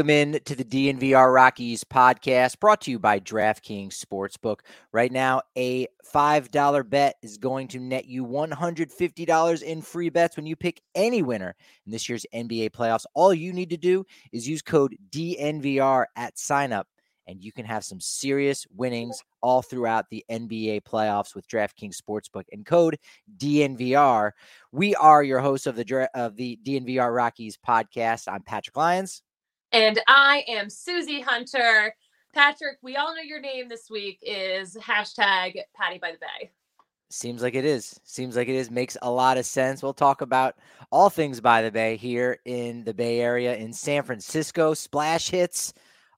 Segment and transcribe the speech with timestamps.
[0.00, 4.60] Welcome in to the DNVR Rockies podcast brought to you by DraftKings Sportsbook.
[4.92, 10.46] Right now, a $5 bet is going to net you $150 in free bets when
[10.46, 13.04] you pick any winner in this year's NBA playoffs.
[13.12, 16.84] All you need to do is use code DNVR at signup,
[17.26, 22.44] and you can have some serious winnings all throughout the NBA playoffs with DraftKings Sportsbook
[22.52, 22.98] and code
[23.36, 24.30] DNVR.
[24.72, 28.28] We are your hosts of the of the DNVR Rockies podcast.
[28.32, 29.20] I'm Patrick Lyons.
[29.72, 31.94] And I am Susie Hunter.
[32.34, 36.50] Patrick, we all know your name this week is hashtag Patty by the Bay.
[37.08, 37.98] Seems like it is.
[38.02, 38.70] Seems like it is.
[38.70, 39.82] Makes a lot of sense.
[39.82, 40.56] We'll talk about
[40.90, 45.72] all things by the Bay here in the Bay Area in San Francisco, splash hits,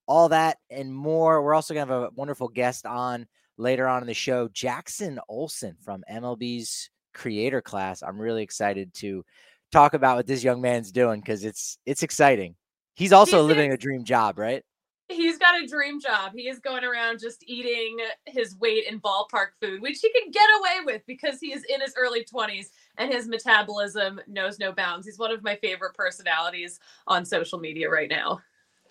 [0.06, 1.42] all that and more.
[1.42, 3.26] We're also going to have a wonderful guest on
[3.58, 8.02] later on in the show, Jackson Olson from MLB's creator class.
[8.02, 9.24] I'm really excited to
[9.72, 12.54] talk about what this young man's doing because it's it's exciting.
[12.94, 14.62] He's also he's living in, a dream job, right?
[15.08, 16.32] He's got a dream job.
[16.34, 20.48] He is going around just eating his weight in ballpark food, which he can get
[20.58, 22.66] away with because he is in his early 20s
[22.98, 25.06] and his metabolism knows no bounds.
[25.06, 28.40] He's one of my favorite personalities on social media right now.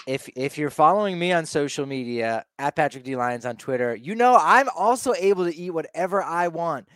[0.08, 4.16] If if you're following me on social media at Patrick D Lyons on Twitter, you
[4.16, 6.88] know I'm also able to eat whatever I want.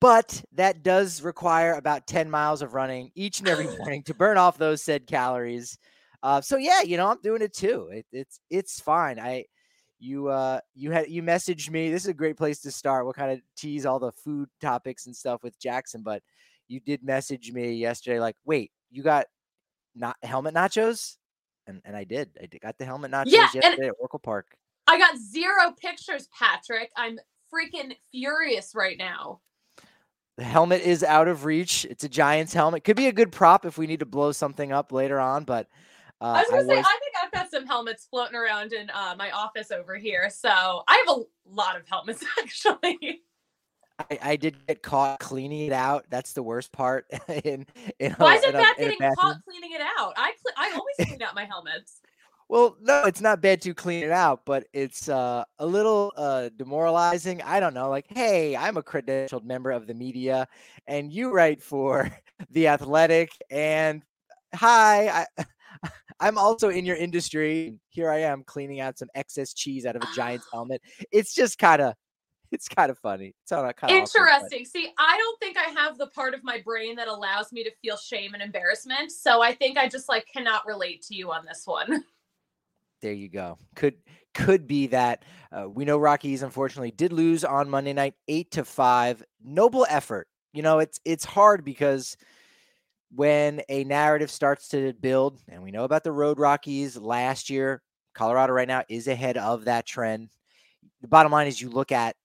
[0.00, 4.36] But that does require about 10 miles of running each and every morning to burn
[4.36, 5.78] off those said calories.
[6.22, 7.88] Uh, so yeah, you know, I'm doing it too.
[7.92, 9.18] It, it's it's fine.
[9.18, 9.44] I
[9.98, 11.90] you uh you had you messaged me.
[11.90, 13.04] This is a great place to start.
[13.04, 16.22] We'll kind of tease all the food topics and stuff with Jackson, but
[16.68, 19.26] you did message me yesterday, like, wait, you got
[19.94, 21.16] not helmet nachos?
[21.66, 22.30] And and I did.
[22.40, 24.46] I did, got the helmet nachos yeah, yesterday at Oracle Park.
[24.86, 26.90] I got zero pictures, Patrick.
[26.96, 27.18] I'm
[27.52, 29.40] freaking furious right now.
[30.38, 31.84] The helmet is out of reach.
[31.84, 32.84] It's a Giants helmet.
[32.84, 35.68] Could be a good prop if we need to blow something up later on, but
[36.22, 36.86] uh, I was gonna I say, was...
[36.86, 40.30] I think I've got some helmets floating around in uh, my office over here.
[40.30, 43.22] So I have a lot of helmets actually.
[43.98, 46.06] I, I, did get caught cleaning it out.
[46.10, 47.06] That's the worst part.
[47.44, 47.66] in,
[47.98, 50.14] in Why a, is it bad getting caught cleaning it out?
[50.16, 52.00] I cl- I always clean out my helmets.
[52.48, 56.50] Well, no, it's not bad to clean it out, but it's uh, a little uh,
[56.54, 57.40] demoralizing.
[57.40, 57.88] I don't know.
[57.88, 60.46] Like, hey, I'm a credentialed member of the media,
[60.86, 62.14] and you write for
[62.50, 64.02] the Athletic, and
[64.54, 65.44] hi, I,
[66.20, 67.74] I'm also in your industry.
[67.88, 70.82] Here I am cleaning out some excess cheese out of a Giants helmet.
[71.10, 71.94] It's just kind of
[72.52, 73.34] it's kind of funny.
[73.42, 74.64] It's kind of interesting.
[74.64, 77.70] See, I don't think I have the part of my brain that allows me to
[77.82, 79.10] feel shame and embarrassment.
[79.10, 82.04] So I think I just like cannot relate to you on this one.
[83.02, 83.58] There you go.
[83.74, 83.96] Could
[84.32, 88.64] could be that uh, we know Rockies unfortunately did lose on Monday night, eight to
[88.64, 89.24] five.
[89.44, 90.28] Noble effort.
[90.52, 92.16] You know, it's it's hard because
[93.14, 97.82] when a narrative starts to build, and we know about the Road Rockies last year,
[98.14, 100.30] Colorado right now is ahead of that trend.
[101.00, 102.16] the bottom line is you look at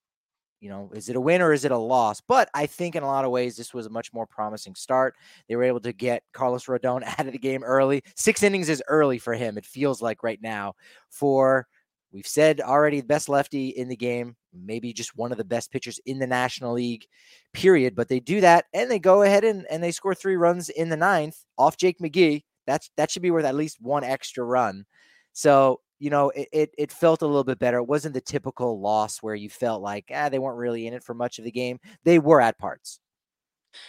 [0.59, 2.19] you know, is it a win or is it a loss?
[2.21, 5.15] But I think in a lot of ways, this was a much more promising start.
[5.47, 8.03] They were able to get Carlos Rodon out of the game early.
[8.15, 10.73] Six innings is early for him, it feels like right now.
[11.09, 11.67] For
[12.11, 15.71] we've said already, the best lefty in the game, maybe just one of the best
[15.71, 17.05] pitchers in the National League,
[17.53, 17.95] period.
[17.95, 20.89] But they do that and they go ahead and, and they score three runs in
[20.89, 22.43] the ninth off Jake McGee.
[22.65, 24.85] That's that should be worth at least one extra run.
[25.33, 27.77] So you know, it, it, it felt a little bit better.
[27.77, 31.03] It wasn't the typical loss where you felt like ah, they weren't really in it
[31.03, 31.79] for much of the game.
[32.03, 32.99] They were at parts.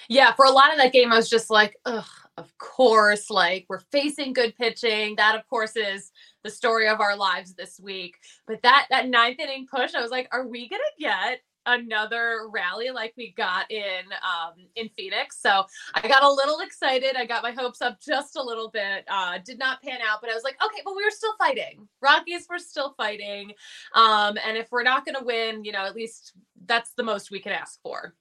[0.09, 2.05] Yeah, for a lot of that game, I was just like, ugh,
[2.37, 5.17] of course, like we're facing good pitching.
[5.17, 6.13] That, of course, is
[6.45, 8.17] the story of our lives this week.
[8.47, 12.91] But that that ninth inning push, I was like, are we gonna get another rally
[12.91, 15.41] like we got in um, in Phoenix.
[15.41, 15.65] So
[15.95, 17.15] I got a little excited.
[17.17, 19.05] I got my hopes up just a little bit.
[19.09, 21.87] Uh, did not pan out, but I was like, okay, but we were still fighting.
[22.01, 23.53] Rockies were still fighting.
[23.95, 26.33] Um, and if we're not to win, you know, at least
[26.67, 28.15] that's the most we can ask for.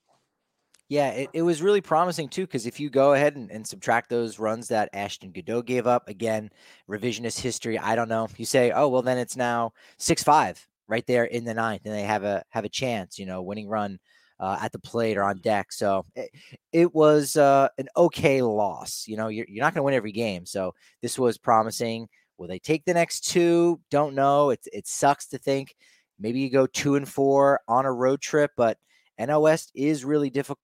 [0.88, 4.08] Yeah, it, it was really promising too, because if you go ahead and, and, subtract
[4.08, 6.50] those runs that Ashton Goudeau gave up, again,
[6.88, 8.26] revisionist history, I don't know.
[8.38, 11.94] You say, oh, well, then it's now 6 5 right there in the ninth, and
[11.94, 13.98] they have a have a chance, you know, winning run
[14.40, 15.72] uh, at the plate or on deck.
[15.72, 16.30] So it,
[16.72, 19.04] it was uh, an okay loss.
[19.06, 20.46] You know, you're, you're not going to win every game.
[20.46, 22.08] So this was promising.
[22.38, 23.80] Will they take the next two?
[23.90, 24.50] Don't know.
[24.50, 25.74] It it sucks to think
[26.18, 28.78] maybe you go two and four on a road trip, but
[29.20, 30.60] NL West is really difficult.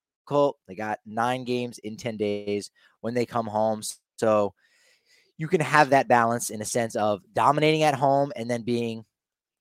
[0.67, 3.82] They got nine games in 10 days when they come home.
[4.17, 4.55] So
[5.37, 9.05] you can have that balance in a sense of dominating at home and then being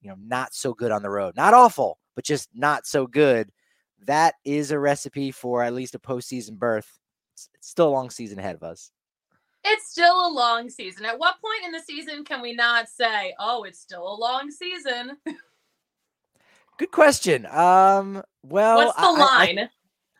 [0.03, 1.35] you know, not so good on the road.
[1.35, 3.49] Not awful, but just not so good.
[4.05, 6.99] That is a recipe for at least a postseason berth.
[7.33, 8.91] It's, it's still a long season ahead of us.
[9.63, 11.05] It's still a long season.
[11.05, 14.51] At what point in the season can we not say, "Oh, it's still a long
[14.51, 15.17] season"?
[16.77, 17.45] Good question.
[17.45, 19.59] Um, well, what's the I, line?
[19.59, 19.69] I,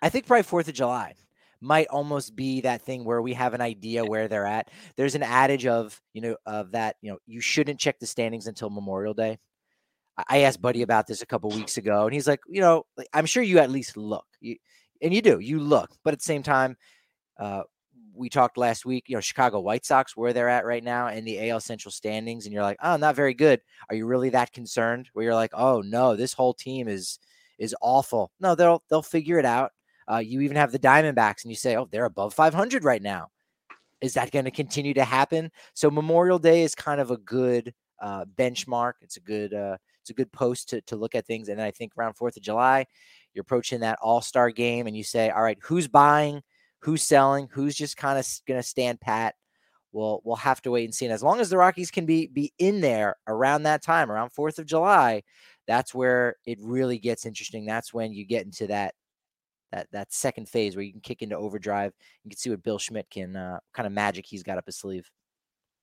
[0.03, 1.13] I think probably Fourth of July
[1.61, 4.69] might almost be that thing where we have an idea where they're at.
[4.97, 8.47] There's an adage of, you know, of that, you know, you shouldn't check the standings
[8.47, 9.39] until Memorial Day.
[10.27, 13.25] I asked Buddy about this a couple weeks ago, and he's like, you know, I'm
[13.25, 14.57] sure you at least look, you,
[15.01, 16.75] and you do, you look, but at the same time,
[17.39, 17.63] uh,
[18.13, 21.23] we talked last week, you know, Chicago White Sox, where they're at right now in
[21.23, 23.61] the AL Central standings, and you're like, oh, not very good.
[23.89, 25.09] Are you really that concerned?
[25.13, 27.19] Where you're like, oh no, this whole team is
[27.57, 28.31] is awful.
[28.39, 29.71] No, they'll they'll figure it out.
[30.11, 33.29] Uh, you even have the Diamondbacks, and you say, oh, they're above 500 right now.
[34.01, 35.49] Is that going to continue to happen?
[35.73, 38.93] So Memorial Day is kind of a good uh, benchmark.
[39.01, 41.47] It's a good uh, it's a good post to, to look at things.
[41.47, 42.85] And then I think around Fourth of July,
[43.33, 46.41] you're approaching that All Star game, and you say, all right, who's buying,
[46.79, 49.35] who's selling, who's just kind of going to stand pat.
[49.93, 51.05] We'll we'll have to wait and see.
[51.05, 54.31] And as long as the Rockies can be be in there around that time, around
[54.31, 55.23] Fourth of July,
[55.65, 57.65] that's where it really gets interesting.
[57.65, 58.95] That's when you get into that
[59.73, 61.93] that that second phase where you can kick into overdrive.
[62.23, 64.77] You can see what Bill Schmidt can uh, kind of magic he's got up his
[64.77, 65.09] sleeve.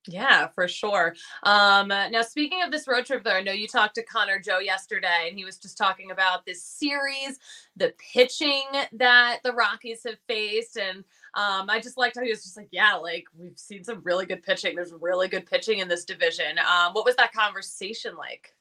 [0.08, 1.14] Yeah, for sure.
[1.42, 4.58] Um, now, speaking of this road trip, though, I know you talked to Connor Joe
[4.58, 7.38] yesterday, and he was just talking about this series,
[7.76, 11.04] the pitching that the Rockies have faced, and
[11.34, 14.24] um, I just liked how he was just like, "Yeah, like we've seen some really
[14.24, 14.74] good pitching.
[14.74, 18.54] There's really good pitching in this division." Um, what was that conversation like?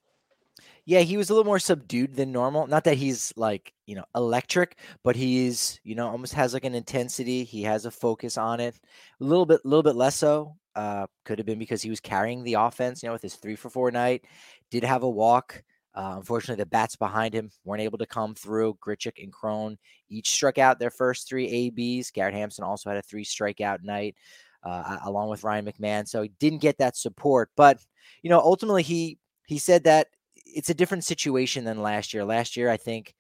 [0.86, 2.68] Yeah, he was a little more subdued than normal.
[2.68, 6.76] Not that he's like, you know, electric, but he's, you know, almost has like an
[6.76, 7.44] intensity.
[7.44, 8.76] He has a focus on it.
[9.22, 12.00] A little bit, a little bit less so uh, could have been because he was
[12.00, 14.26] carrying the offense, you know, with his three for four night.
[14.72, 15.64] Did have a walk.
[15.96, 18.78] Uh, unfortunately, the bats behind him weren't able to come through.
[18.86, 19.78] Grichuk and Cron
[20.10, 22.12] each struck out their first three ABs.
[22.12, 24.16] Garrett Hampson also had a three strikeout night,
[24.64, 26.08] uh, along with Ryan McMahon.
[26.08, 27.50] So he didn't get that support.
[27.58, 27.80] But
[28.22, 29.18] you know, ultimately, he
[29.48, 30.08] he said that
[30.56, 32.26] it's a different situation than last year.
[32.26, 33.14] Last year, I think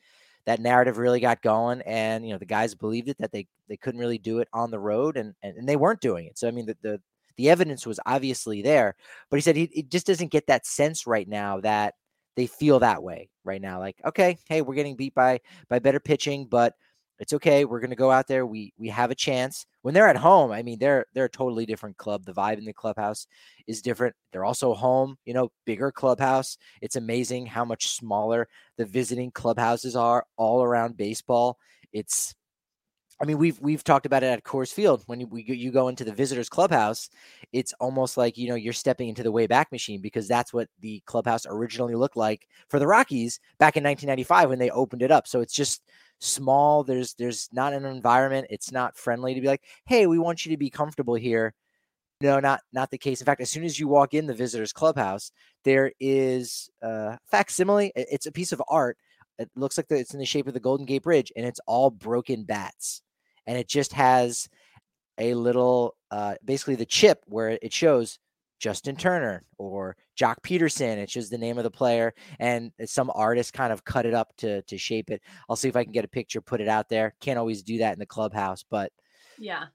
[0.45, 3.77] that narrative really got going, and you know, the guys believed it that they they
[3.77, 6.37] couldn't really do it on the road, and and, and they weren't doing it.
[6.37, 7.01] So I mean, the, the
[7.37, 8.95] the evidence was obviously there,
[9.29, 11.95] but he said he, he just doesn't get that sense right now that
[12.35, 13.79] they feel that way right now.
[13.79, 16.73] Like, okay, hey, we're getting beat by by better pitching, but
[17.19, 17.65] it's okay.
[17.65, 18.45] We're gonna go out there.
[18.45, 19.65] We we have a chance.
[19.81, 22.25] When they're at home, I mean, they're they're a totally different club.
[22.25, 23.27] The vibe in the clubhouse
[23.67, 24.15] is different.
[24.31, 26.57] They're also home, you know, bigger clubhouse.
[26.81, 28.47] It's amazing how much smaller
[28.77, 31.57] the visiting clubhouses are all around baseball.
[31.91, 32.35] It's
[33.21, 35.03] I mean, we've we've talked about it at Coors Field.
[35.07, 37.09] When you, we, you go into the visitors clubhouse,
[37.51, 40.69] it's almost like you know you're stepping into the way back machine because that's what
[40.79, 45.11] the clubhouse originally looked like for the Rockies back in 1995 when they opened it
[45.11, 45.27] up.
[45.27, 45.81] So it's just
[46.19, 46.83] small.
[46.83, 48.47] There's there's not an environment.
[48.49, 51.53] It's not friendly to be like, hey, we want you to be comfortable here.
[52.21, 53.21] no, not not the case.
[53.21, 55.31] In fact, as soon as you walk in the visitors clubhouse,
[55.63, 57.91] there is a facsimile.
[57.95, 58.97] It's a piece of art.
[59.37, 61.89] It looks like it's in the shape of the Golden Gate Bridge, and it's all
[61.91, 63.01] broken bats,
[63.47, 64.49] and it just has
[65.17, 68.19] a little, uh, basically the chip where it shows
[68.59, 70.97] Justin Turner or Joc Pederson.
[70.97, 74.35] It's just the name of the player, and some artist kind of cut it up
[74.37, 75.21] to to shape it.
[75.49, 77.15] I'll see if I can get a picture, put it out there.
[77.21, 78.91] Can't always do that in the clubhouse, but
[79.37, 79.65] yeah,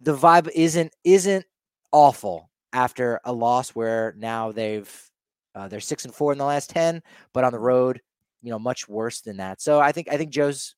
[0.00, 1.44] the vibe isn't isn't
[1.92, 5.10] awful after a loss where now they've
[5.54, 7.02] uh, they're six and four in the last ten,
[7.32, 8.00] but on the road,
[8.42, 9.60] you know, much worse than that.
[9.60, 10.74] So I think I think Joe's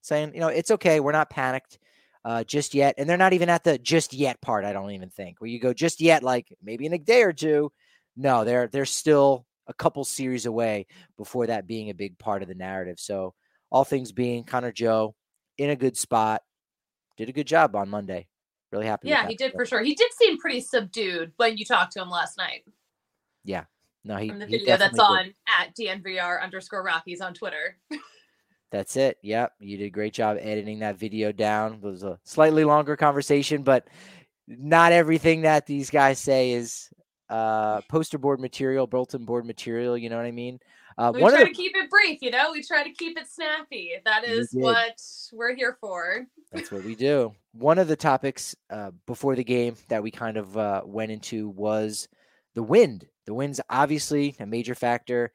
[0.00, 1.00] saying, you know, it's okay.
[1.00, 1.78] We're not panicked
[2.24, 4.64] uh, just yet, and they're not even at the just yet part.
[4.64, 7.32] I don't even think where you go just yet, like maybe in a day or
[7.32, 7.70] two.
[8.16, 12.48] No, they're they're still a couple series away before that being a big part of
[12.48, 12.98] the narrative.
[12.98, 13.34] So
[13.70, 15.14] all things being, Connor Joe
[15.58, 16.42] in a good spot,
[17.16, 18.26] did a good job on Monday.
[18.70, 19.08] Really happy.
[19.08, 19.82] Yeah, he did for sure.
[19.82, 22.64] He did seem pretty subdued when you talked to him last night.
[23.44, 23.64] Yeah.
[24.04, 25.34] No, he from the video that's on did.
[25.46, 27.76] at DNVR underscore Rockies on Twitter.
[28.72, 29.18] That's it.
[29.22, 29.52] Yep.
[29.60, 31.74] You did a great job editing that video down.
[31.74, 33.86] It was a slightly longer conversation, but
[34.48, 36.88] not everything that these guys say is
[37.32, 39.96] uh, poster board material, bulletin board material.
[39.96, 40.60] You know what I mean?
[40.98, 42.52] Uh, we try the, to keep it brief, you know.
[42.52, 43.92] We try to keep it snappy.
[44.04, 45.00] That is what
[45.32, 46.26] we're here for.
[46.52, 47.34] That's what we do.
[47.52, 51.48] One of the topics uh, before the game that we kind of uh, went into
[51.48, 52.06] was
[52.54, 53.06] the wind.
[53.24, 55.32] The wind's obviously a major factor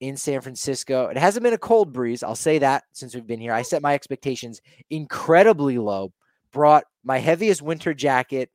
[0.00, 1.08] in San Francisco.
[1.08, 2.22] It hasn't been a cold breeze.
[2.22, 3.52] I'll say that since we've been here.
[3.52, 6.14] I set my expectations incredibly low.
[6.52, 8.50] Brought my heaviest winter jacket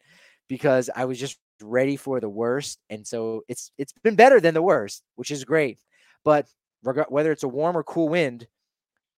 [0.47, 4.53] because I was just ready for the worst, and so it's it's been better than
[4.53, 5.79] the worst, which is great.
[6.23, 6.47] But
[6.81, 8.47] whether it's a warm or cool wind,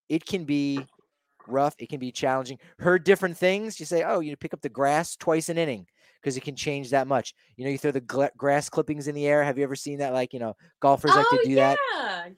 [0.10, 0.86] it can be
[1.48, 1.75] rough.
[1.79, 2.60] It can be challenging.
[2.79, 3.79] Heard different things.
[3.79, 5.88] You say, oh, you pick up the grass twice an inning
[6.21, 7.33] because it can change that much.
[7.57, 9.43] You know, you throw the gl- grass clippings in the air.
[9.43, 10.13] Have you ever seen that?
[10.13, 11.75] Like, you know, golfers oh, like to oh, do yeah.
[11.75, 12.31] that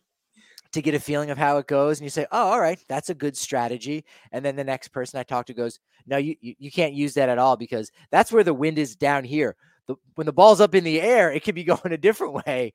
[0.73, 1.99] to get a feeling of how it goes.
[1.99, 4.03] And you say, oh, all right, that's a good strategy.
[4.31, 7.13] And then the next person I talk to goes, no, you, you, you can't use
[7.13, 9.55] that at all because that's where the wind is down here.
[9.87, 12.73] The, when the ball's up in the air, it could be going a different way.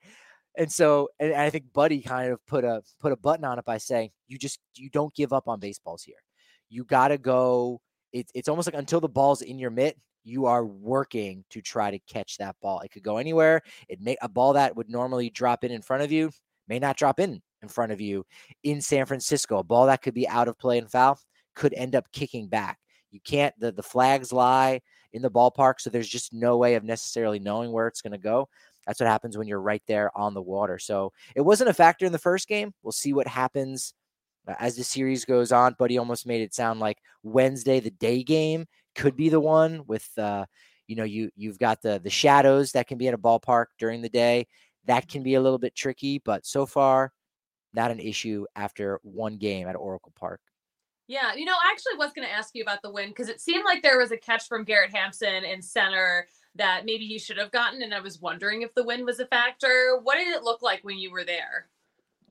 [0.56, 3.64] And so, and I think Buddy kind of put a put a button on it
[3.64, 6.16] by saying, "You just you don't give up on baseballs here.
[6.68, 7.80] You got to go.
[8.12, 11.90] It, it's almost like until the ball's in your mitt, you are working to try
[11.90, 12.80] to catch that ball.
[12.80, 13.62] It could go anywhere.
[13.88, 16.30] It may a ball that would normally drop in in front of you
[16.68, 18.24] may not drop in in front of you
[18.62, 19.58] in San Francisco.
[19.58, 21.18] A ball that could be out of play and foul
[21.54, 22.78] could end up kicking back.
[23.10, 23.54] You can't.
[23.58, 24.80] The the flags lie
[25.12, 28.18] in the ballpark, so there's just no way of necessarily knowing where it's going to
[28.18, 28.48] go.
[28.86, 30.78] That's what happens when you're right there on the water.
[30.78, 32.72] So it wasn't a factor in the first game.
[32.82, 33.92] We'll see what happens
[34.46, 35.76] uh, as the series goes on.
[35.78, 39.82] But he almost made it sound like Wednesday, the day game, could be the one
[39.86, 40.46] with, uh,
[40.86, 44.00] you know, you you've got the the shadows that can be at a ballpark during
[44.00, 44.46] the day.
[44.86, 47.12] That can be a little bit tricky, but so far,
[47.74, 50.40] not an issue after one game at Oracle Park.
[51.08, 53.40] Yeah, you know, I actually was going to ask you about the win because it
[53.40, 57.38] seemed like there was a catch from Garrett Hampson in center that maybe he should
[57.38, 57.82] have gotten.
[57.82, 59.98] And I was wondering if the win was a factor.
[60.02, 61.68] What did it look like when you were there?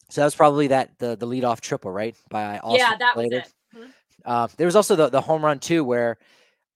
[0.09, 2.15] So that was probably that the the leadoff triple, right?
[2.29, 3.53] By Austin yeah, that was it.
[3.75, 3.89] Mm-hmm.
[4.23, 6.17] Uh, there was also the the home run too, where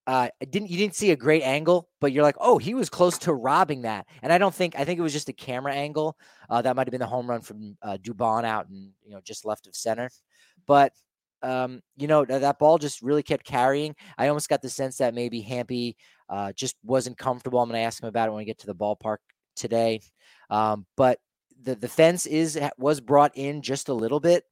[0.07, 3.17] uh, didn't you didn't see a great angle, but you're like, oh, he was close
[3.19, 4.07] to robbing that.
[4.21, 6.17] And I don't think I think it was just a camera angle.
[6.49, 9.21] Uh, that might have been the home run from uh, Dubon out and you know
[9.23, 10.09] just left of center.
[10.65, 10.93] But
[11.43, 13.95] um, you know that, that ball just really kept carrying.
[14.17, 15.97] I almost got the sense that maybe Hampy
[16.29, 17.59] uh, just wasn't comfortable.
[17.59, 19.17] I'm going to ask him about it when we get to the ballpark
[19.55, 20.01] today.
[20.49, 21.19] Um, but
[21.63, 24.43] the the fence is was brought in just a little bit.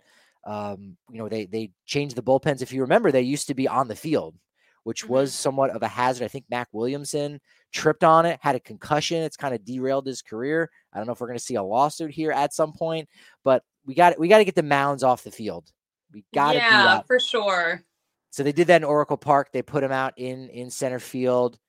[0.46, 2.62] Um, you know, they they changed the bullpens.
[2.62, 4.36] If you remember, they used to be on the field,
[4.84, 5.14] which mm-hmm.
[5.14, 6.26] was somewhat of a hazard.
[6.26, 7.40] I think Mac Williamson
[7.72, 9.24] tripped on it, had a concussion.
[9.24, 10.70] It's kind of derailed his career.
[10.94, 13.10] I don't know if we're going to see a lawsuit here at some point,
[13.44, 15.72] but we got we got to get the mounds off the field.
[16.14, 17.84] We got to yeah, do that for sure.
[18.32, 19.52] So they did that in Oracle Park.
[19.52, 21.60] They put him out in in center field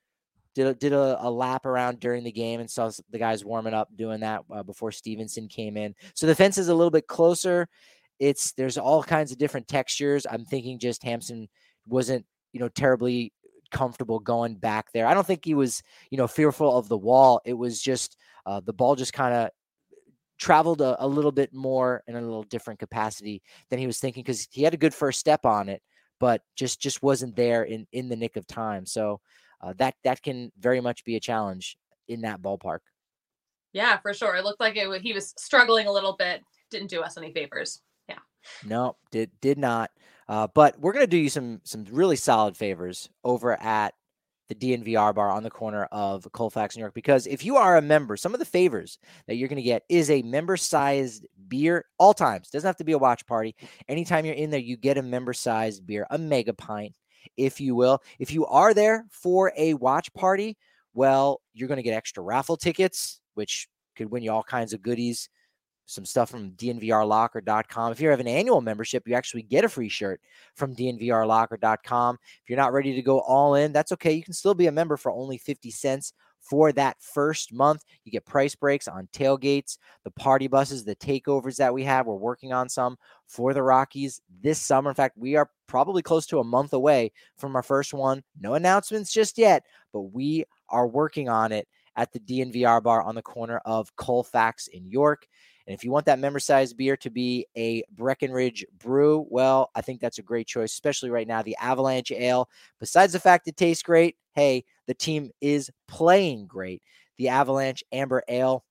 [0.55, 3.75] did a, did a, a, lap around during the game and saw the guys warming
[3.75, 5.95] up doing that uh, before Stevenson came in.
[6.15, 7.69] So the fence is a little bit closer.
[8.19, 10.27] It's there's all kinds of different textures.
[10.31, 11.49] I'm thinking just Hampson
[11.87, 13.33] wasn't you know terribly
[13.71, 15.07] comfortable going back there.
[15.07, 17.41] I don't think he was you know fearful of the wall.
[17.45, 19.51] It was just uh, the ball just kind of
[20.41, 24.23] traveled a, a little bit more in a little different capacity than he was thinking
[24.23, 25.83] because he had a good first step on it,
[26.19, 28.87] but just just wasn't there in in the nick of time.
[28.87, 29.21] So
[29.61, 31.77] uh, that that can very much be a challenge
[32.09, 32.81] in that ballpark.
[33.73, 34.35] Yeah, for sure.
[34.35, 35.03] It looked like it.
[35.03, 36.43] He was struggling a little bit.
[36.71, 37.83] Didn't do us any favors.
[38.09, 38.19] Yeah.
[38.67, 39.91] No, did did not.
[40.29, 43.95] Uh, but we're gonna do you some some really solid favors over at
[44.50, 46.92] the DNVR bar on the corner of Colfax, New York.
[46.92, 49.85] Because if you are a member, some of the favors that you're going to get
[49.88, 52.50] is a member sized beer all times.
[52.50, 53.54] Doesn't have to be a watch party.
[53.88, 56.95] Anytime you're in there, you get a member sized beer, a mega pint,
[57.37, 58.02] if you will.
[58.19, 60.59] If you are there for a watch party,
[60.92, 64.83] well, you're going to get extra raffle tickets, which could win you all kinds of
[64.83, 65.28] goodies
[65.91, 67.93] some stuff from dnvrlocker.com.
[67.93, 70.21] If you have an annual membership, you actually get a free shirt
[70.55, 72.19] from dnvrlocker.com.
[72.23, 74.13] If you're not ready to go all in, that's okay.
[74.13, 77.85] You can still be a member for only 50 cents for that first month.
[78.05, 82.07] You get price breaks on tailgates, the party buses, the takeovers that we have.
[82.07, 84.91] We're working on some for the Rockies this summer.
[84.91, 88.23] In fact, we are probably close to a month away from our first one.
[88.41, 91.67] No announcements just yet, but we are working on it
[91.97, 95.27] at the DNVR bar on the corner of Colfax in York.
[95.71, 99.83] And if you want that member sized beer to be a Breckenridge brew, well, I
[99.83, 101.43] think that's a great choice, especially right now.
[101.43, 102.49] The Avalanche Ale,
[102.81, 106.83] besides the fact it tastes great, hey, the team is playing great.
[107.19, 108.65] The Avalanche Amber Ale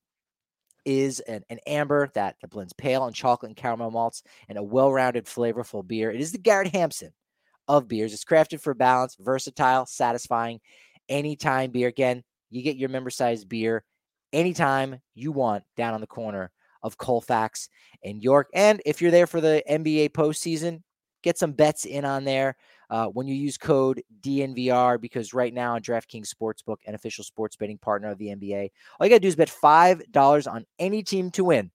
[0.84, 4.63] is an, an amber that, that blends pale and chocolate and caramel malts and a
[4.63, 6.12] well rounded, flavorful beer.
[6.12, 7.13] It is the Garrett Hampson
[7.70, 8.13] of beers.
[8.13, 10.60] It's crafted for balance, versatile, satisfying,
[11.08, 11.88] anytime beer.
[11.88, 13.86] Again, you get your member sized beer
[14.34, 16.51] anytime you want down on the corner
[16.83, 17.69] of Colfax
[18.03, 18.48] and York.
[18.53, 20.81] And if you're there for the NBA postseason,
[21.24, 22.55] get some bets in on there
[22.89, 27.55] uh, when you use code DNVR because right now on DraftKings Sportsbook, an official sports
[27.55, 28.69] betting partner of the NBA,
[29.00, 31.71] all you got to do is bet $5 on any team to win.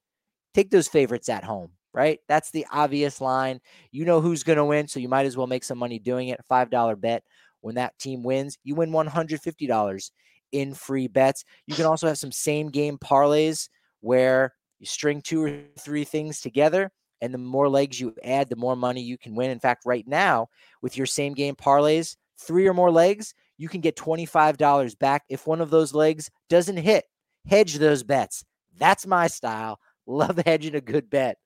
[0.55, 2.21] Take those favorites at home, right?
[2.29, 3.61] That's the obvious line.
[3.91, 6.29] You know who's going to win, so you might as well make some money doing
[6.29, 6.41] it.
[6.51, 7.23] $5 bet.
[7.61, 10.11] When that team wins, you win $150
[10.53, 11.45] in free bets.
[11.67, 13.69] You can also have some same game parlays
[14.01, 16.91] where you string two or three things together,
[17.21, 19.51] and the more legs you add, the more money you can win.
[19.51, 20.49] In fact, right now,
[20.83, 25.47] with your same game parlays, three or more legs, you can get $25 back if
[25.47, 27.05] one of those legs doesn't hit.
[27.47, 28.45] Hedge those bets.
[28.77, 29.79] That's my style.
[30.07, 31.39] Love hedging a good bet.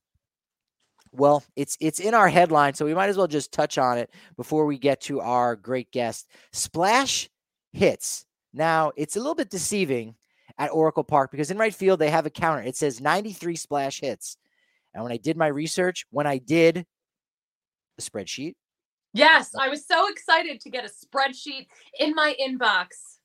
[1.11, 4.09] Well, it's it's in our headline, so we might as well just touch on it
[4.35, 6.27] before we get to our great guest.
[6.51, 7.29] Splash
[7.71, 8.25] hits.
[8.53, 10.15] Now, it's a little bit deceiving
[10.57, 12.63] at Oracle Park because in right field they have a counter.
[12.63, 14.37] It says 93 splash hits.
[14.93, 16.85] And when I did my research, when I did
[17.97, 18.55] the spreadsheet,
[19.13, 21.67] yes, uh, I was so excited to get a spreadsheet
[21.99, 23.15] in my inbox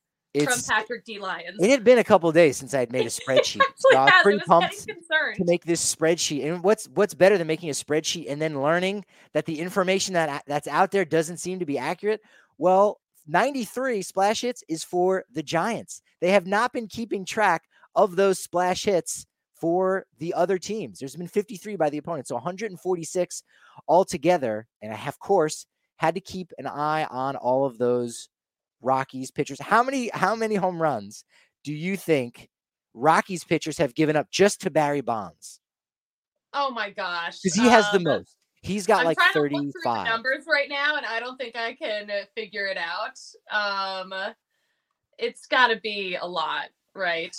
[0.45, 1.19] from Patrick D.
[1.19, 1.59] Lyons.
[1.61, 3.63] It had been a couple days since I had made a spreadsheet.
[3.77, 6.45] so I was pretty was pumped to make this spreadsheet.
[6.45, 10.45] And what's what's better than making a spreadsheet and then learning that the information that
[10.47, 12.21] that's out there doesn't seem to be accurate?
[12.59, 16.03] Well, 93 splash hits is for the Giants.
[16.21, 19.27] They have not been keeping track of those splash hits
[19.61, 20.99] for the other teams.
[20.99, 23.43] There's been 53 by the opponent, so 146
[23.89, 24.67] altogether.
[24.81, 28.29] And I have, of course, had to keep an eye on all of those
[28.81, 29.61] Rockies pitchers.
[29.61, 31.25] How many how many home runs
[31.65, 32.49] do you think
[32.95, 35.61] Rockies pitchers have given up just to Barry Bonds?
[36.55, 37.39] Oh my gosh.
[37.41, 38.37] Because he has um, the most.
[38.63, 42.67] He's got I'm like 35 numbers right now, and I don't think I can figure
[42.67, 43.19] it out.
[43.51, 44.13] Um,
[45.21, 47.37] it's got to be a lot, right?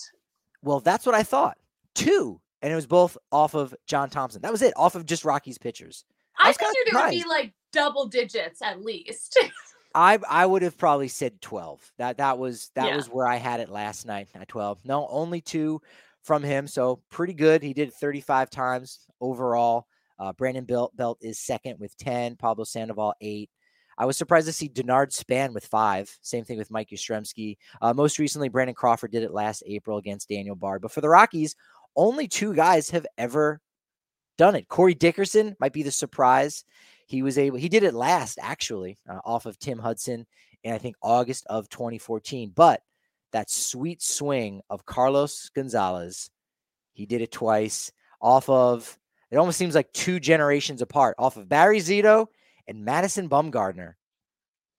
[0.64, 1.58] Well, that's what I thought.
[1.96, 4.42] Two, and it was both off of John Thomson.
[4.42, 6.06] That was it, off of just Rocky's pitchers.
[6.38, 9.38] I, I figured it would be like double digits at least.
[9.96, 11.92] I I would have probably said 12.
[11.98, 12.96] That that was that yeah.
[12.96, 14.80] was where I had it last night at 12.
[14.86, 15.82] No, only two
[16.24, 17.62] from him, so pretty good.
[17.64, 19.88] He did 35 times overall.
[20.20, 23.50] Uh, Brandon Belt, Belt is second with 10, Pablo Sandoval, eight.
[23.98, 26.16] I was surprised to see Denard Span with five.
[26.22, 27.58] Same thing with Mike Yastrzemski.
[27.82, 30.82] Uh, most recently, Brandon Crawford did it last April against Daniel Bard.
[30.82, 31.56] But for the Rockies,
[31.96, 33.62] only two guys have ever
[34.38, 34.68] done it.
[34.68, 36.64] Corey Dickerson might be the surprise.
[37.06, 40.26] He was able, he did it last actually uh, off of Tim Hudson
[40.64, 42.52] in I think August of 2014.
[42.56, 42.82] But
[43.32, 46.30] that sweet swing of Carlos Gonzalez,
[46.94, 48.98] he did it twice off of
[49.32, 52.28] it almost seems like two generations apart off of Barry Zito
[52.68, 53.94] and Madison Bumgarner.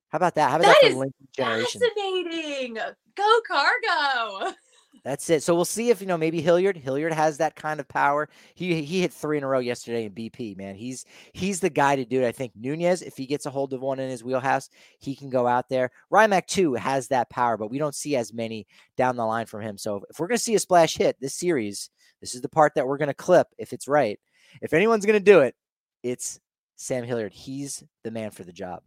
[0.09, 0.51] How about that?
[0.51, 1.81] How about that, that generation?
[1.81, 2.79] Fascinating.
[3.17, 4.55] Go Cargo.
[5.05, 5.43] That's it.
[5.43, 6.77] So we'll see if you know maybe Hilliard.
[6.77, 8.29] Hilliard has that kind of power.
[8.55, 10.57] He he hit three in a row yesterday in BP.
[10.57, 12.29] Man, he's he's the guy to do it.
[12.29, 14.69] I think Nunez, if he gets a hold of one in his wheelhouse,
[14.99, 15.91] he can go out there.
[16.13, 18.67] Rymac too has that power, but we don't see as many
[18.97, 19.77] down the line from him.
[19.77, 21.91] So if we're going to see a splash hit this series,
[22.21, 24.21] this is the part that we're going to clip if it's right.
[24.61, 25.57] If anyone's going to do it,
[26.03, 26.39] it's
[26.77, 27.33] Sam Hilliard.
[27.33, 28.83] He's the man for the job.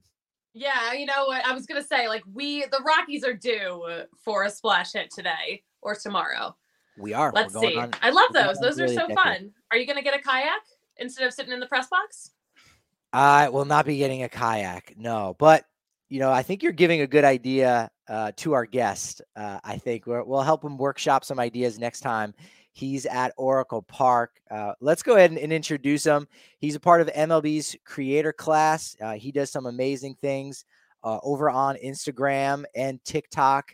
[0.53, 1.45] Yeah, you know what?
[1.45, 5.63] I was gonna say, like, we the Rockies are due for a splash hit today
[5.81, 6.55] or tomorrow.
[6.97, 7.31] We are.
[7.33, 7.75] Let's see.
[7.75, 8.57] On, I love those.
[8.59, 9.51] Those are so fun.
[9.71, 10.61] Are you gonna get a kayak
[10.97, 12.31] instead of sitting in the press box?
[13.11, 14.93] I will not be getting a kayak.
[14.97, 15.65] No, but
[16.09, 19.21] you know, I think you're giving a good idea uh, to our guest.
[19.35, 22.33] Uh, I think we will help him workshop some ideas next time
[22.75, 24.31] He's at Oracle Park.
[24.51, 26.27] Uh, let's go ahead and, and, introduce him.
[26.59, 28.97] He's a part of MLB's creator class.
[29.01, 30.65] Uh, he does some amazing things
[31.01, 33.73] uh, over on Instagram and TikTok.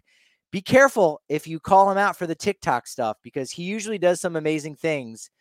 [0.52, 4.22] Be careful if you call him out for the TikTok stuff because he usually does
[4.22, 5.32] some amazing things.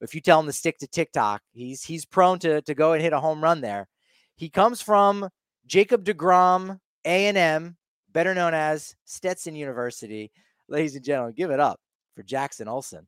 [0.00, 3.02] If you tell him to stick to TikTok, he's he's prone to to go and
[3.02, 3.88] hit a home run there.
[4.36, 5.28] He comes from
[5.66, 7.76] Jacob DeGrom A&M,
[8.12, 10.30] better known as Stetson University.
[10.68, 11.80] Ladies and gentlemen, give it up
[12.18, 13.06] for Jackson Olson.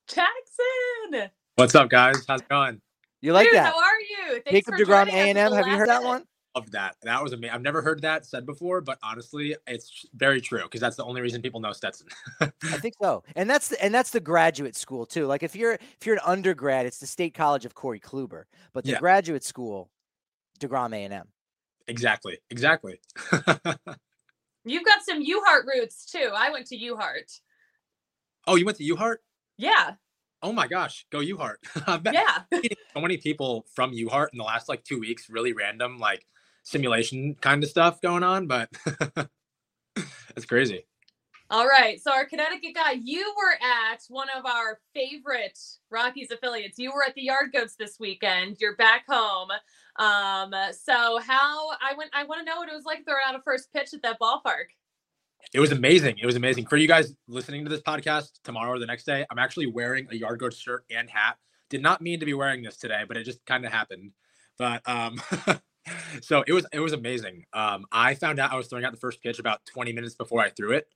[0.09, 1.31] Jackson.
[1.57, 2.25] What's up, guys?
[2.27, 2.81] How's it going?
[3.21, 3.75] You like Dude, that?
[3.75, 4.41] How are you?
[4.47, 5.53] Thanks Jacob DeGrom A and M.
[5.53, 6.25] Have you heard that one?
[6.57, 6.97] Love that.
[7.03, 7.55] That was amazing.
[7.55, 11.21] I've never heard that said before, but honestly, it's very true because that's the only
[11.21, 12.07] reason people know Stetson.
[12.41, 15.27] I think so, and that's the, and that's the graduate school too.
[15.27, 18.85] Like if you're if you're an undergrad, it's the State College of Corey Kluber, but
[18.85, 18.99] the yeah.
[18.99, 19.91] graduate school,
[20.59, 21.29] DeGrom A and M.
[21.87, 22.39] Exactly.
[22.49, 22.99] Exactly.
[24.65, 26.31] You've got some UHart roots too.
[26.35, 27.41] I went to UHart.
[28.47, 29.17] Oh, you went to UHart?
[29.59, 29.93] Yeah.
[30.43, 31.57] Oh my gosh, go UHart.
[32.13, 32.43] yeah.
[32.95, 36.27] so many people from UHeart in the last like two weeks, really random, like
[36.65, 38.69] simulation kind of stuff going on, but
[40.37, 40.85] it's crazy.
[41.53, 42.03] All right.
[42.03, 45.59] So our Connecticut guy, you were at one of our favorite
[45.91, 46.79] Rockies affiliates.
[46.79, 48.57] You were at the Yard Goats this weekend.
[48.59, 49.51] You're back home.
[49.97, 53.35] Um, so how I went I want to know what it was like throwing out
[53.35, 54.73] a first pitch at that ballpark.
[55.53, 56.17] It was amazing.
[56.23, 56.65] It was amazing.
[56.69, 60.09] For you guys listening to this podcast tomorrow or the next day, I'm actually wearing
[60.11, 61.37] a Yard Goat shirt and hat.
[61.69, 64.13] Did not mean to be wearing this today, but it just kind of happened.
[64.57, 65.21] But um
[66.23, 67.45] so it was it was amazing.
[67.53, 70.41] Um I found out I was throwing out the first pitch about 20 minutes before
[70.41, 70.87] I threw it,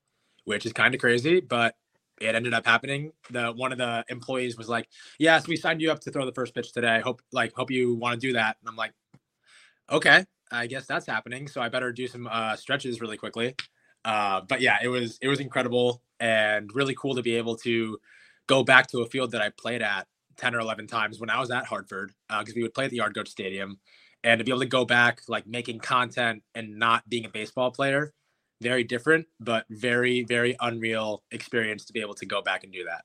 [0.47, 1.75] which is kind of crazy, but
[2.21, 3.13] it ended up happening.
[3.31, 6.33] The one of the employees was like, "Yes, we signed you up to throw the
[6.33, 7.01] first pitch today.
[7.01, 8.93] Hope like hope you want to do that." And I'm like,
[9.93, 11.49] "Okay, I guess that's happening.
[11.49, 13.55] So I better do some uh, stretches really quickly."
[14.05, 17.99] Uh, but yeah, it was it was incredible and really cool to be able to
[18.47, 20.07] go back to a field that I played at
[20.37, 22.91] 10 or 11 times when I was at Hartford because uh, we would play at
[22.91, 23.79] the Yard Goat Stadium
[24.23, 27.71] and to be able to go back like making content and not being a baseball
[27.71, 28.13] player
[28.61, 32.85] very different, but very, very unreal experience to be able to go back and do
[32.85, 33.05] that.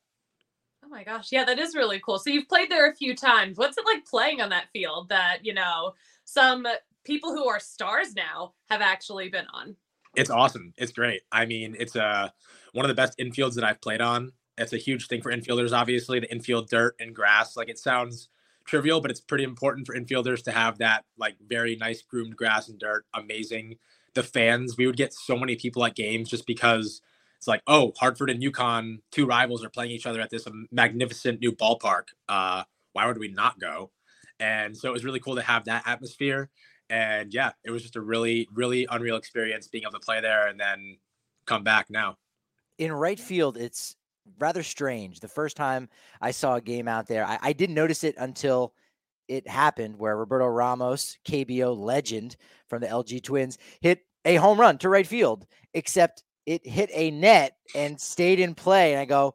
[0.84, 1.28] Oh my gosh.
[1.30, 2.18] Yeah, that is really cool.
[2.18, 3.56] So you've played there a few times.
[3.56, 6.66] What's it like playing on that field that, you know, some
[7.04, 9.76] people who are stars now have actually been on?
[10.16, 10.72] It's awesome.
[10.76, 11.22] It's great.
[11.30, 12.28] I mean, it's uh,
[12.72, 14.32] one of the best infields that I've played on.
[14.58, 17.56] It's a huge thing for infielders, obviously, the infield dirt and grass.
[17.56, 18.28] Like it sounds
[18.66, 22.68] trivial, but it's pretty important for infielders to have that like very nice groomed grass
[22.68, 23.06] and dirt.
[23.14, 23.76] Amazing
[24.14, 24.76] the fans.
[24.76, 27.00] We would get so many people at games just because
[27.38, 31.40] it's like, oh, Hartford and UConn, two rivals, are playing each other at this magnificent
[31.40, 32.04] new ballpark.
[32.28, 33.90] Uh, why would we not go?
[34.38, 36.50] And so it was really cool to have that atmosphere.
[36.90, 40.48] And yeah, it was just a really, really unreal experience being able to play there
[40.48, 40.98] and then
[41.46, 42.18] come back now.
[42.78, 43.96] In right field, it's
[44.38, 45.20] rather strange.
[45.20, 45.88] The first time
[46.20, 48.74] I saw a game out there, I, I didn't notice it until
[49.28, 52.36] it happened where Roberto Ramos, KBO legend
[52.68, 57.10] from the LG Twins, hit a home run to right field, except it hit a
[57.10, 58.92] net and stayed in play.
[58.92, 59.34] And I go,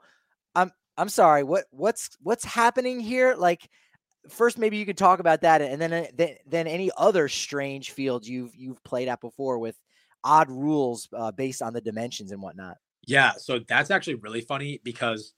[0.55, 3.35] I'm I'm sorry, what what's what's happening here?
[3.35, 3.69] Like
[4.29, 7.91] first maybe you could talk about that and then uh, then, then any other strange
[7.91, 9.77] field you've you've played at before with
[10.23, 12.75] odd rules uh, based on the dimensions and whatnot.
[13.05, 15.33] Yeah, so that's actually really funny because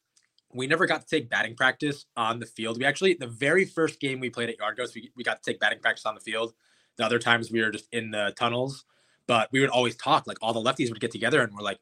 [0.53, 2.79] we never got to take batting practice on the field.
[2.79, 5.51] We actually, the very first game we played at Yard Goats, we, we got to
[5.51, 6.53] take batting practice on the field.
[6.97, 8.85] The other times we were just in the tunnels,
[9.27, 10.27] but we would always talk.
[10.27, 11.79] Like all the lefties would get together and we're like,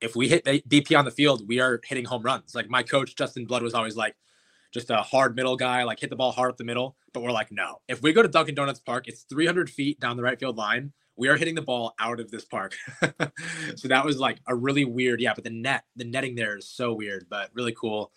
[0.00, 2.54] if we hit BP on the field, we are hitting home runs.
[2.54, 4.16] Like my coach, Justin Blood, was always like,
[4.72, 6.96] just a hard middle guy, like hit the ball hard up the middle.
[7.12, 7.80] But we're like, no.
[7.88, 10.92] If we go to Dunkin' Donuts Park, it's 300 feet down the right field line
[11.20, 12.74] we are hitting the ball out of this park.
[13.76, 15.34] so that was like a really weird, yeah.
[15.34, 18.10] But the net, the netting there is so weird, but really cool.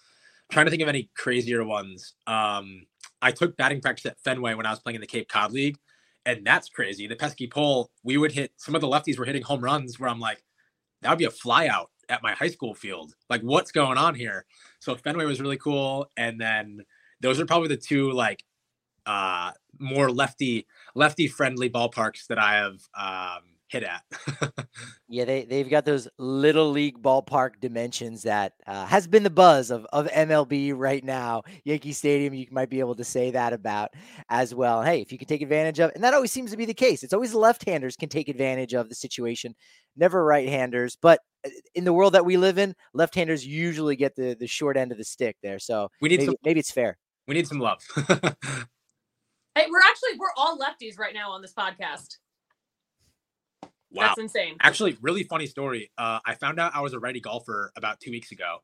[0.50, 2.14] I'm trying to think of any crazier ones.
[2.28, 2.86] Um,
[3.22, 5.78] I took batting practice at Fenway when I was playing in the Cape Cod League,
[6.26, 7.06] and that's crazy.
[7.06, 10.10] The pesky pole, we would hit some of the lefties were hitting home runs where
[10.10, 10.42] I'm like,
[11.02, 13.16] that would be a flyout at my high school field.
[13.30, 14.46] Like, what's going on here?
[14.80, 16.86] So Fenway was really cool, and then
[17.20, 18.46] those are probably the two like
[19.06, 24.04] uh more lefty lefty friendly ballparks that I have um hit at.
[25.10, 29.72] yeah, they they've got those little league ballpark dimensions that uh, has been the buzz
[29.72, 31.42] of of MLB right now.
[31.66, 33.90] Yankee Stadium, you might be able to say that about
[34.30, 34.82] as well.
[34.84, 37.04] Hey, if you can take advantage of, and that always seems to be the case.
[37.04, 39.56] It's always left-handers can take advantage of the situation,
[39.98, 40.96] never right-handers.
[41.02, 44.78] But uh, in the world that we live in, left-handers usually get the the short
[44.78, 45.60] end of the stick there.
[45.60, 46.98] So we need maybe, some, maybe it's fair.
[47.28, 47.82] We need some love.
[49.56, 52.18] hey, we're actually we're all lefties right now on this podcast.
[53.92, 54.08] Wow.
[54.08, 54.56] That's insane.
[54.62, 55.92] Actually, really funny story.
[55.98, 58.58] Uh, I found out I was a righty golfer about two weeks ago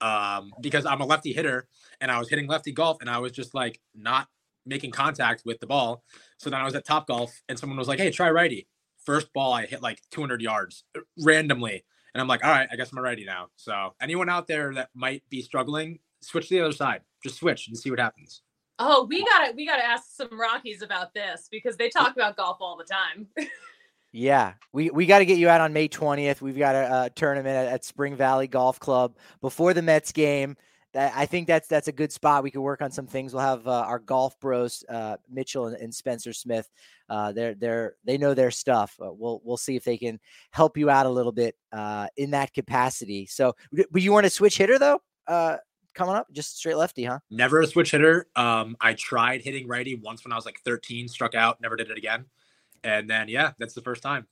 [0.00, 1.66] um, because I'm a lefty hitter
[2.00, 4.28] and I was hitting lefty golf and I was just like not
[4.64, 6.04] making contact with the ball.
[6.38, 8.68] So then I was at Top Golf and someone was like, "Hey, try righty."
[9.04, 12.76] First ball I hit like 200 yards uh, randomly, and I'm like, "All right, I
[12.76, 16.54] guess I'm a righty now." So anyone out there that might be struggling, switch to
[16.54, 17.02] the other side.
[17.22, 18.42] Just switch and see what happens.
[18.78, 22.58] Oh, we gotta we gotta ask some Rockies about this because they talk about golf
[22.60, 23.28] all the time.
[24.12, 26.40] Yeah, we, we got to get you out on May 20th.
[26.40, 30.56] We've got a, a tournament at, at, Spring Valley Golf Club before the Mets game.
[30.94, 32.42] That, I think that's that's a good spot.
[32.42, 33.34] We could work on some things.
[33.34, 36.70] We'll have uh, our golf bros, uh, Mitchell and, and, Spencer Smith.
[37.10, 38.96] Uh, they're they're they know their stuff.
[38.98, 40.18] Uh, we'll we'll see if they can
[40.50, 43.26] help you out a little bit uh, in that capacity.
[43.26, 43.54] So,
[43.90, 45.02] but you want a switch hitter though?
[45.96, 47.20] Coming up, just straight lefty, huh?
[47.30, 48.26] Never a switch hitter.
[48.36, 51.90] Um, I tried hitting righty once when I was like 13, struck out, never did
[51.90, 52.26] it again.
[52.84, 54.26] And then, yeah, that's the first time.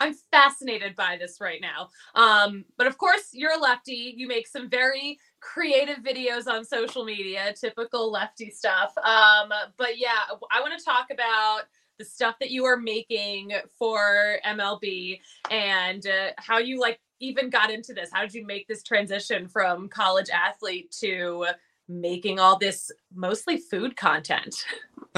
[0.00, 1.90] I'm fascinated by this right now.
[2.16, 4.14] Um, but of course, you're a lefty.
[4.16, 8.92] You make some very creative videos on social media, typical lefty stuff.
[8.98, 10.18] Um, but yeah,
[10.50, 11.62] I want to talk about
[11.98, 17.70] the stuff that you are making for MLB and uh, how you like even got
[17.70, 18.10] into this.
[18.12, 21.46] How did you make this transition from college athlete to
[21.88, 24.56] making all this mostly food content?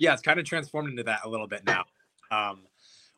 [0.00, 1.84] yeah, it's kind of transformed into that a little bit now.
[2.30, 2.62] Um,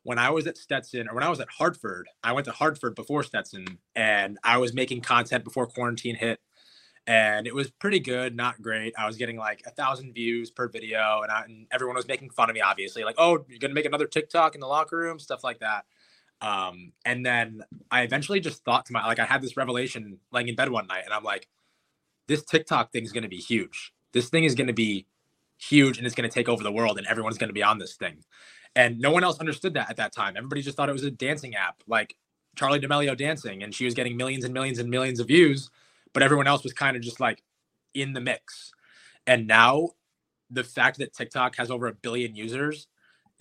[0.03, 2.97] when I was at Stetson or when I was at Hartford, I went to Hartford
[2.97, 6.41] before Stetson and I was making content before quarantine hit.
[7.07, 8.93] And it was pretty good, not great.
[8.99, 12.31] I was getting like a thousand views per video, and, I, and everyone was making
[12.31, 15.19] fun of me, obviously, like, "Oh, you're gonna make another TikTok in the locker room,"
[15.19, 15.87] stuff like that.
[16.43, 20.49] Um, and then I eventually just thought to my like, I had this revelation laying
[20.49, 21.49] in bed one night, and I'm like,
[22.29, 23.93] "This TikTok thing is gonna be huge.
[24.13, 25.07] This thing is gonna be
[25.61, 27.79] huge and it's going to take over the world and everyone's going to be on
[27.79, 28.25] this thing.
[28.75, 30.37] And no one else understood that at that time.
[30.37, 32.17] Everybody just thought it was a dancing app like
[32.57, 35.71] Charli D'Amelio dancing and she was getting millions and millions and millions of views,
[36.13, 37.43] but everyone else was kind of just like
[37.95, 38.73] in the mix.
[39.27, 39.91] And now
[40.51, 42.87] the fact that TikTok has over a billion users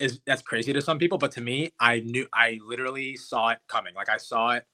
[0.00, 3.58] is that's crazy to some people, but to me, I knew I literally saw it
[3.68, 3.94] coming.
[3.94, 4.64] Like I saw it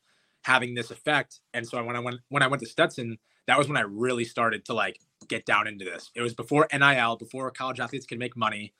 [0.42, 1.40] having this effect.
[1.52, 4.24] And so when I went when I went to Stetson, that was when I really
[4.24, 6.10] started to like get down into this.
[6.14, 8.72] It was before NIL, before college athletes could make money.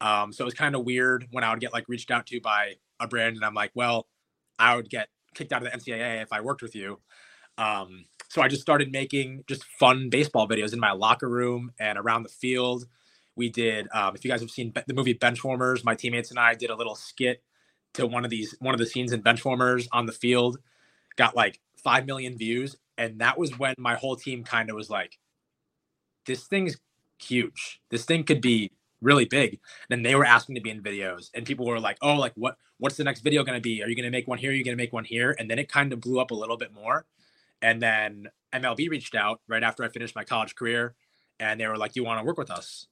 [0.00, 2.40] Um, so it was kind of weird when I would get like reached out to
[2.40, 4.06] by a brand, and I'm like, well,
[4.58, 6.98] I would get kicked out of the NCAA if I worked with you.
[7.58, 11.98] Um, so I just started making just fun baseball videos in my locker room and
[11.98, 12.86] around the field.
[13.40, 16.52] We did, um, if you guys have seen the movie Benchwarmers, my teammates and I
[16.52, 17.42] did a little skit
[17.94, 20.58] to one of these, one of the scenes in Benchwarmers on the field,
[21.16, 22.76] got like 5 million views.
[22.98, 25.18] And that was when my whole team kind of was like,
[26.26, 26.76] this thing's
[27.18, 27.80] huge.
[27.88, 29.58] This thing could be really big.
[29.88, 32.58] Then they were asking to be in videos, and people were like, "Oh, like what?
[32.76, 33.82] What's the next video going to be?
[33.82, 34.50] Are you going to make one here?
[34.50, 36.34] Are you going to make one here?" And then it kind of blew up a
[36.34, 37.06] little bit more.
[37.62, 40.94] And then MLB reached out right after I finished my college career,
[41.38, 42.86] and they were like, "Do you want to work with us?"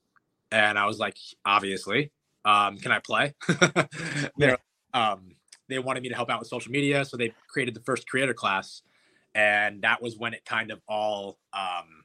[0.51, 2.11] And I was like, "Obviously,
[2.45, 3.35] um, can I play?"
[4.39, 4.57] yeah.
[4.95, 5.37] Um,
[5.69, 8.35] they wanted me to help out with social media, so they created the first creator
[8.35, 8.83] class,
[9.35, 12.05] and that was when it kind of all um,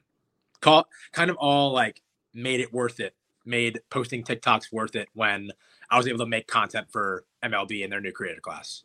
[0.60, 2.02] call kind of all like
[2.34, 5.50] made it worth it, made posting TikToks worth it when
[5.90, 8.84] I was able to make content for MLB in their new creator class.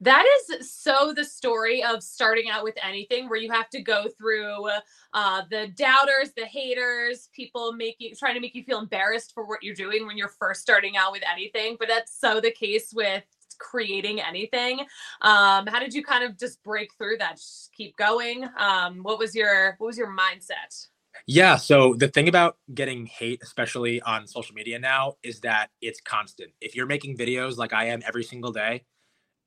[0.00, 4.06] That is so the story of starting out with anything where you have to go
[4.16, 4.68] through
[5.12, 9.62] uh, the doubters, the haters, people making trying to make you feel embarrassed for what
[9.62, 11.76] you're doing when you're first starting out with anything.
[11.78, 13.24] But that's so the case with
[13.58, 14.80] creating anything.
[15.20, 17.36] Um, how did you kind of just break through that?
[17.36, 18.48] Just keep going.
[18.56, 20.86] Um, what was your what was your mindset?
[21.26, 21.56] Yeah.
[21.56, 26.52] So the thing about getting hate, especially on social media now, is that it's constant.
[26.60, 28.84] If you're making videos like I am every single day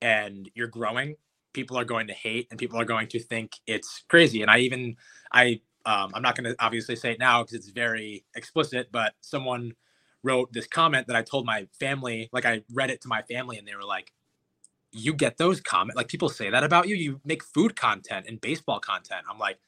[0.02, 1.16] and you're growing,
[1.52, 4.42] people are going to hate and people are going to think it's crazy.
[4.42, 4.96] And I even,
[5.32, 9.14] I, um, I'm not going to obviously say it now because it's very explicit, but
[9.20, 9.72] someone
[10.22, 13.58] wrote this comment that I told my family, like I read it to my family
[13.58, 14.12] and they were like,
[14.92, 16.94] you get those comment like people say that about you.
[16.94, 19.24] You make food content and baseball content.
[19.28, 19.58] I'm like,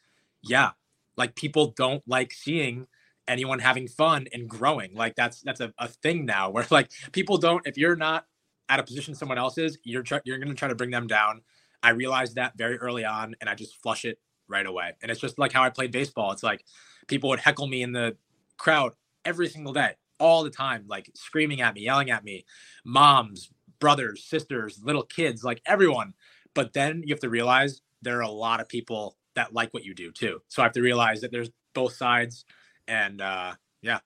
[0.42, 0.72] yeah,
[1.16, 2.86] like people don't like seeing
[3.26, 4.94] anyone having fun and growing.
[4.94, 8.26] Like that's that's a, a thing now where like people don't if you're not
[8.68, 11.42] at a position someone else is, you're tr- you're gonna try to bring them down.
[11.82, 14.92] I realized that very early on and I just flush it right away.
[15.02, 16.32] And it's just like how I played baseball.
[16.32, 16.64] It's like
[17.08, 18.16] people would heckle me in the
[18.56, 18.92] crowd
[19.24, 22.44] every single day, all the time, like screaming at me, yelling at me,
[22.84, 23.50] moms,
[23.80, 26.14] brothers, sisters, little kids, like everyone.
[26.54, 29.84] But then you have to realize there are a lot of people that like what
[29.84, 30.40] you do too.
[30.48, 32.44] So I have to realize that there's both sides
[32.86, 33.98] and uh yeah.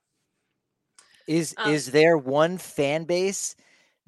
[1.26, 3.54] Is Um, is there one fan base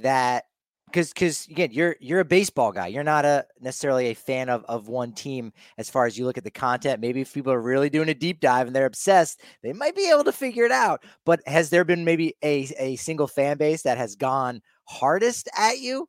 [0.03, 0.45] that
[0.87, 4.65] because because again you're you're a baseball guy you're not a necessarily a fan of
[4.65, 7.61] of one team as far as you look at the content maybe if people are
[7.61, 10.73] really doing a deep dive and they're obsessed they might be able to figure it
[10.73, 15.49] out but has there been maybe a a single fan base that has gone hardest
[15.57, 16.09] at you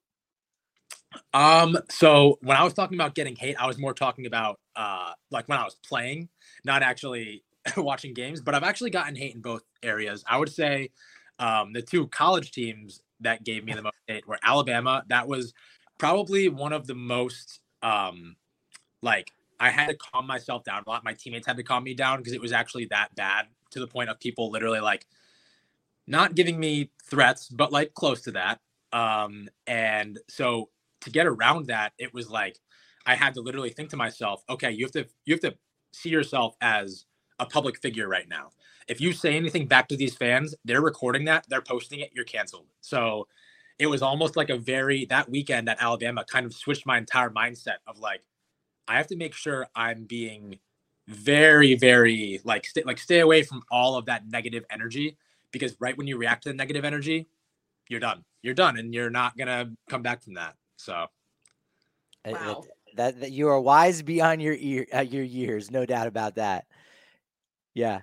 [1.33, 5.11] Um, so when I was talking about getting hate, I was more talking about uh
[5.29, 6.29] like when I was playing,
[6.63, 7.43] not actually
[7.77, 10.23] watching games, but I've actually gotten hate in both areas.
[10.27, 10.89] I would say
[11.39, 15.03] um the two college teams that gave me the most hate were Alabama.
[15.09, 15.53] That was
[15.97, 18.35] probably one of the most um
[19.01, 21.03] like I had to calm myself down a lot.
[21.03, 23.87] My teammates had to calm me down because it was actually that bad to the
[23.87, 25.05] point of people literally like
[26.07, 28.59] not giving me threats, but like close to that.
[28.91, 30.69] Um, and so
[31.01, 32.59] to get around that, it was like
[33.05, 35.55] I had to literally think to myself, okay, you have to you have to
[35.93, 37.05] see yourself as
[37.39, 38.49] a public figure right now.
[38.87, 42.25] If you say anything back to these fans, they're recording that, they're posting it, you're
[42.25, 42.67] canceled.
[42.81, 43.27] So
[43.79, 47.29] it was almost like a very that weekend at Alabama kind of switched my entire
[47.29, 48.21] mindset of like
[48.87, 50.59] I have to make sure I'm being
[51.07, 55.17] very very like stay like stay away from all of that negative energy
[55.51, 57.27] because right when you react to the negative energy,
[57.89, 58.23] you're done.
[58.43, 60.55] You're done and you're not going to come back from that.
[60.77, 61.07] So
[62.23, 62.63] that- Wow.
[62.95, 66.65] that, that you are wise beyond your ear uh, your years no doubt about that
[67.73, 68.01] yeah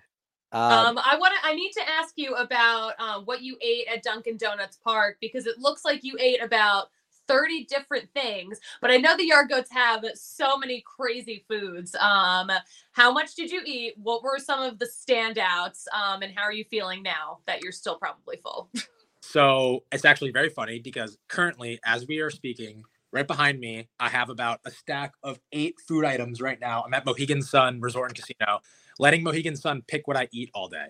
[0.53, 1.49] um, Um, I want to.
[1.49, 5.47] I need to ask you about uh, what you ate at Dunkin' Donuts Park because
[5.47, 6.91] it looks like you ate about
[7.27, 8.59] thirty different things.
[8.81, 11.95] But I know the Yard Goats have so many crazy foods.
[11.97, 12.51] Um,
[12.93, 13.95] how much did you eat?
[14.03, 15.85] What were some of the standouts?
[15.93, 18.71] Um, and how are you feeling now that you're still probably full?
[19.21, 22.83] So it's actually very funny because currently, as we are speaking,
[23.13, 26.83] right behind me, I have about a stack of eight food items right now.
[26.87, 28.61] I'm at Mohegan Sun Resort and Casino,
[28.99, 30.87] letting Mohegan Sun pick what I eat all day.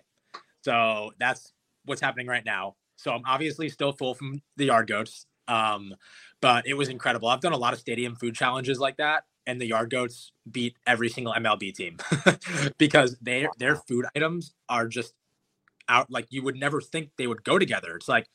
[0.62, 1.52] So that's
[1.84, 2.76] what's happening right now.
[2.96, 5.26] So I'm obviously still full from the yard goats.
[5.46, 5.94] Um,
[6.40, 7.28] but it was incredible.
[7.28, 10.76] I've done a lot of stadium food challenges like that, and the yard goats beat
[10.86, 11.96] every single MLB team
[12.78, 15.14] because they their food items are just
[15.88, 17.96] out like you would never think they would go together.
[17.96, 18.28] It's like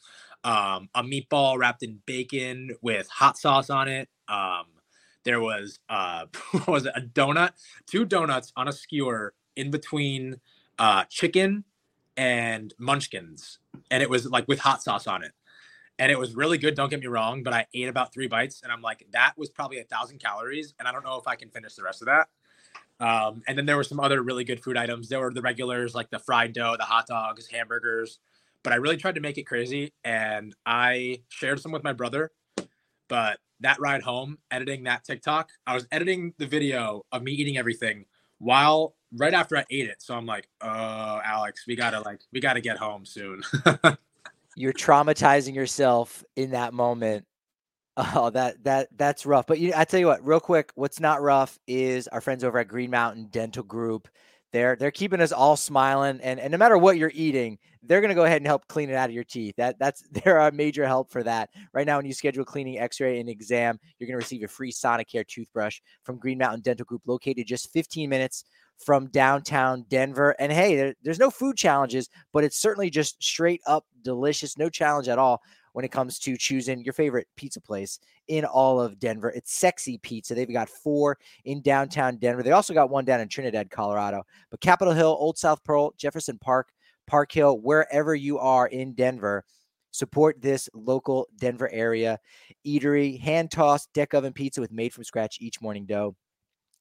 [0.43, 4.09] um, a meatball wrapped in bacon with hot sauce on it.
[4.27, 4.65] Um,
[5.23, 6.93] there was uh, what was it?
[6.95, 7.51] A donut,
[7.85, 10.39] two donuts on a skewer in between
[10.79, 11.63] uh, chicken
[12.17, 15.31] and munchkins, and it was like with hot sauce on it.
[15.99, 16.75] And it was really good.
[16.75, 19.49] Don't get me wrong, but I ate about three bites, and I'm like, that was
[19.49, 22.07] probably a thousand calories, and I don't know if I can finish the rest of
[22.07, 22.27] that.
[22.99, 25.09] Um, and then there were some other really good food items.
[25.09, 28.19] There were the regulars like the fried dough, the hot dogs, hamburgers.
[28.63, 32.31] But I really tried to make it crazy, and I shared some with my brother.
[33.09, 37.57] But that ride home, editing that TikTok, I was editing the video of me eating
[37.57, 38.05] everything
[38.39, 40.01] while right after I ate it.
[40.01, 43.43] So I'm like, oh, Alex, we gotta like we gotta get home soon.
[44.55, 47.25] you're traumatizing yourself in that moment
[47.97, 51.21] oh that that that's rough but you i tell you what real quick what's not
[51.21, 54.07] rough is our friends over at green mountain dental group
[54.51, 58.15] they're they're keeping us all smiling and, and no matter what you're eating they're to
[58.15, 60.87] go ahead and help clean it out of your teeth that that's they're a major
[60.87, 64.43] help for that right now when you schedule cleaning x-ray and exam you're to receive
[64.43, 68.45] a free sonicare toothbrush from green mountain dental group located just 15 minutes
[68.77, 73.61] from downtown denver and hey there, there's no food challenges but it's certainly just straight
[73.65, 75.41] up delicious no challenge at all
[75.73, 79.29] when it comes to choosing your favorite pizza place in all of Denver.
[79.31, 80.33] It's Sexy Pizza.
[80.33, 82.43] They've got four in downtown Denver.
[82.43, 84.23] They also got one down in Trinidad, Colorado.
[84.49, 86.69] But Capitol Hill, Old South Pearl, Jefferson Park,
[87.07, 89.43] Park Hill, wherever you are in Denver,
[89.91, 92.19] support this local Denver area
[92.65, 93.19] eatery.
[93.19, 96.15] Hand tossed deck oven pizza with made from scratch each morning dough.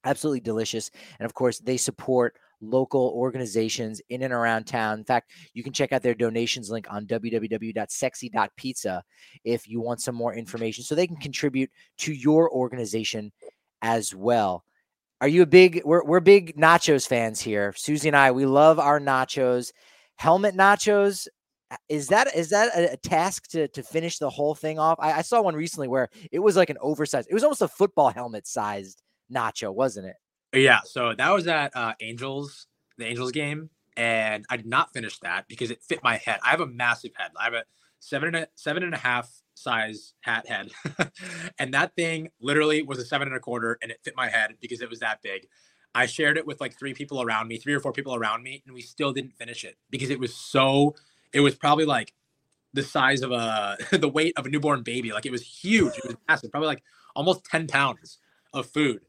[0.04, 0.90] Absolutely delicious.
[1.18, 4.98] And of course, they support local organizations in and around town.
[4.98, 9.02] In fact, you can check out their donations link on www.sexy.pizza
[9.44, 13.32] if you want some more information so they can contribute to your organization
[13.82, 14.64] as well.
[15.20, 17.72] Are you a big we're we're big nachos fans here.
[17.76, 19.72] Susie and I, we love our nachos.
[20.16, 21.28] Helmet nachos
[21.70, 24.98] uh, Is that is that a, a task to to finish the whole thing off?
[25.00, 27.28] I, I saw one recently where it was like an oversized.
[27.30, 29.00] It was almost a football helmet sized
[29.32, 30.16] nacho, wasn't it?
[30.52, 30.80] Yeah.
[30.84, 32.66] So that was at uh, Angels,
[32.98, 36.40] the Angels game, and I did not finish that because it fit my head.
[36.44, 37.30] I have a massive head.
[37.38, 37.64] I have a
[38.00, 40.70] seven and a seven and a half size hat head,
[41.58, 44.54] and that thing literally was a seven and a quarter, and it fit my head
[44.60, 45.46] because it was that big.
[45.94, 48.62] I shared it with like three people around me, three or four people around me,
[48.66, 50.94] and we still didn't finish it because it was so.
[51.32, 52.12] It was probably like
[52.74, 55.12] the size of a the weight of a newborn baby.
[55.12, 55.96] Like it was huge.
[55.96, 56.82] It was massive, probably like
[57.14, 58.18] almost ten pounds
[58.52, 59.00] of food.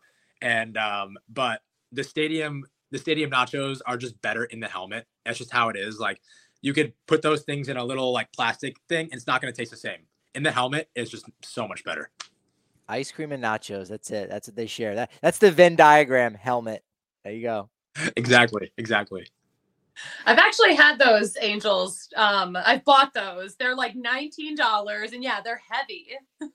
[0.43, 1.61] And um, but
[1.93, 5.07] the stadium the stadium nachos are just better in the helmet.
[5.25, 5.99] That's just how it is.
[5.99, 6.21] Like
[6.61, 9.51] you could put those things in a little like plastic thing, and it's not going
[9.51, 10.01] to taste the same.
[10.35, 12.09] In the helmet, it's just so much better.
[12.89, 13.87] Ice cream and nachos.
[13.87, 14.29] That's it.
[14.29, 14.95] That's what they share.
[14.95, 16.83] That that's the Venn diagram helmet.
[17.23, 17.69] There you go.
[18.17, 18.71] Exactly.
[18.77, 19.27] Exactly.
[20.25, 22.09] I've actually had those angels.
[22.15, 23.55] Um, I've bought those.
[23.55, 26.17] They're like nineteen dollars, and yeah, they're heavy.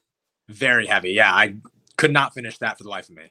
[0.48, 1.10] Very heavy.
[1.12, 1.54] Yeah, I
[1.96, 3.30] could not finish that for the life of me.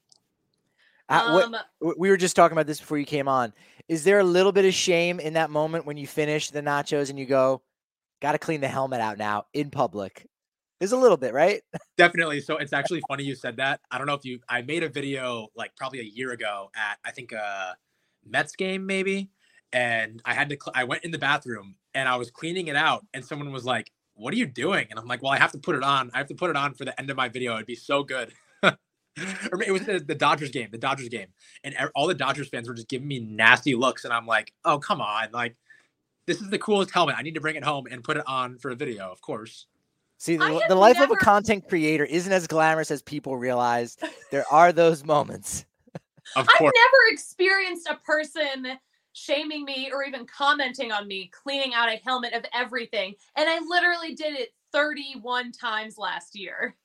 [1.09, 3.53] Uh, um, what, we were just talking about this before you came on.
[3.87, 7.09] Is there a little bit of shame in that moment when you finish the nachos
[7.09, 7.61] and you go,
[8.21, 10.27] "Got to clean the helmet out now in public"?
[10.79, 11.61] There's a little bit, right?
[11.97, 12.41] Definitely.
[12.41, 13.79] So it's actually funny you said that.
[13.89, 14.39] I don't know if you.
[14.49, 17.75] I made a video like probably a year ago at I think a
[18.25, 19.29] Mets game maybe,
[19.71, 20.57] and I had to.
[20.61, 23.63] Cl- I went in the bathroom and I was cleaning it out, and someone was
[23.65, 26.11] like, "What are you doing?" And I'm like, "Well, I have to put it on.
[26.13, 27.55] I have to put it on for the end of my video.
[27.55, 28.33] It'd be so good."
[29.51, 31.27] or it was the, the, Dodgers game, the Dodgers game,
[31.63, 34.79] and all the Dodgers fans were just giving me nasty looks, and I'm like, oh
[34.79, 35.55] come on, like
[36.25, 37.15] this is the coolest helmet.
[37.17, 39.65] I need to bring it home and put it on for a video, of course.
[40.19, 41.13] See, the, the life never...
[41.13, 43.97] of a content creator isn't as glamorous as people realize.
[44.31, 45.65] There are those moments.
[46.35, 46.73] Of course.
[46.75, 48.77] I've never experienced a person
[49.13, 53.59] shaming me or even commenting on me cleaning out a helmet of everything, and I
[53.65, 56.75] literally did it 31 times last year.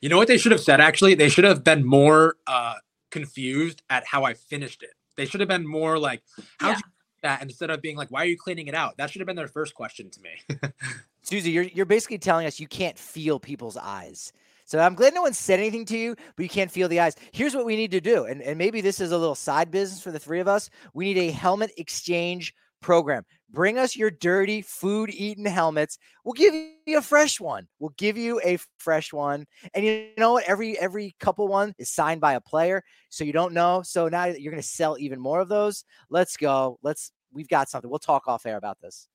[0.00, 0.80] You know what they should have said?
[0.80, 2.74] Actually, they should have been more uh,
[3.10, 4.90] confused at how I finished it.
[5.16, 6.22] They should have been more like,
[6.58, 6.80] "How yeah.
[7.22, 9.36] that?" Instead of being like, "Why are you cleaning it out?" That should have been
[9.36, 10.58] their first question to me.
[11.22, 14.32] Susie, you're you're basically telling us you can't feel people's eyes.
[14.64, 17.16] So I'm glad no one said anything to you, but you can't feel the eyes.
[17.32, 20.02] Here's what we need to do, and, and maybe this is a little side business
[20.02, 20.68] for the three of us.
[20.92, 23.24] We need a helmet exchange program.
[23.50, 25.98] Bring us your dirty food eating helmets.
[26.24, 27.66] We'll give you a fresh one.
[27.78, 29.46] We'll give you a fresh one.
[29.72, 30.44] And you know what?
[30.44, 33.82] Every every couple one is signed by a player, so you don't know.
[33.82, 35.84] So now you're going to sell even more of those.
[36.10, 36.78] Let's go.
[36.82, 37.12] Let's.
[37.32, 37.90] We've got something.
[37.90, 39.08] We'll talk off air about this.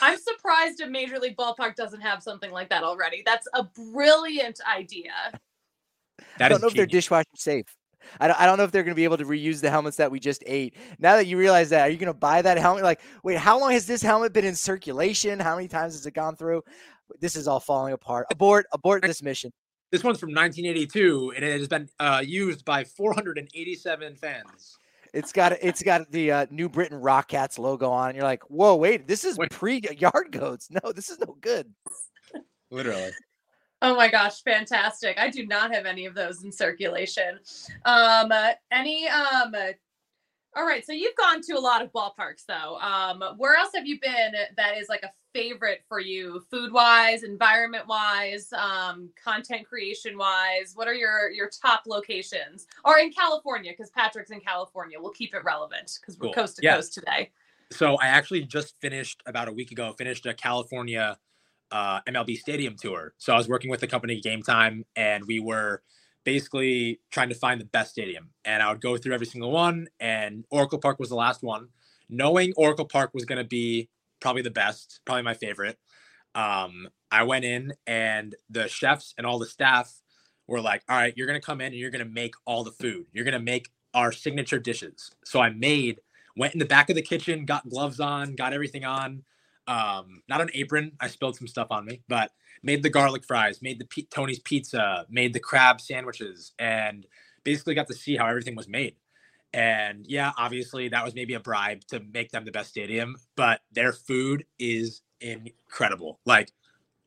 [0.00, 3.22] I'm surprised a Major League Ballpark doesn't have something like that already.
[3.24, 5.12] That's a brilliant idea.
[6.38, 6.72] That I don't know genius.
[6.72, 7.66] if they're dishwasher safe.
[8.20, 9.96] I don't, I don't know if they're going to be able to reuse the helmets
[9.96, 10.76] that we just ate.
[10.98, 12.84] Now that you realize that, are you going to buy that helmet?
[12.84, 15.38] Like, wait, how long has this helmet been in circulation?
[15.38, 16.62] How many times has it gone through?
[17.20, 18.26] This is all falling apart.
[18.30, 19.52] Abort, abort this mission.
[19.92, 24.78] This one's from 1982, and it has been uh, used by 487 fans.
[25.14, 28.14] It's got it's got the uh, New Britain Rock Cats logo on.
[28.14, 30.68] You're like, whoa, wait, this is pre yard goats.
[30.84, 31.72] No, this is no good.
[32.70, 33.12] Literally.
[33.82, 35.18] Oh my gosh, fantastic.
[35.18, 37.38] I do not have any of those in circulation.
[37.84, 39.72] Um uh, any um uh,
[40.56, 42.78] all right, so you've gone to a lot of ballparks though.
[42.78, 47.22] Um where else have you been that is like a favorite for you food wise,
[47.22, 50.72] environment wise, um content creation wise?
[50.74, 52.66] What are your your top locations?
[52.84, 54.98] Or in California cuz Patrick's in California.
[54.98, 56.34] We'll keep it relevant cuz we're cool.
[56.34, 56.76] coast to yeah.
[56.76, 57.30] coast today.
[57.72, 61.18] So I actually just finished about a week ago finished a California
[61.70, 63.14] uh, MLB Stadium tour.
[63.18, 65.82] So I was working with the company Game Time, and we were
[66.24, 68.30] basically trying to find the best stadium.
[68.44, 71.68] And I would go through every single one, and Oracle Park was the last one.
[72.08, 73.88] Knowing Oracle Park was going to be
[74.20, 75.78] probably the best, probably my favorite.
[76.34, 79.92] Um, I went in, and the chefs and all the staff
[80.46, 82.64] were like, "All right, you're going to come in and you're going to make all
[82.64, 83.06] the food.
[83.12, 86.00] You're going to make our signature dishes." So I made,
[86.36, 89.22] went in the back of the kitchen, got gloves on, got everything on
[89.66, 90.92] um, not an apron.
[91.00, 94.38] I spilled some stuff on me, but made the garlic fries, made the P- Tony's
[94.40, 97.06] pizza, made the crab sandwiches, and
[97.44, 98.96] basically got to see how everything was made.
[99.52, 103.60] And yeah, obviously that was maybe a bribe to make them the best stadium, but
[103.72, 106.20] their food is incredible.
[106.26, 106.52] Like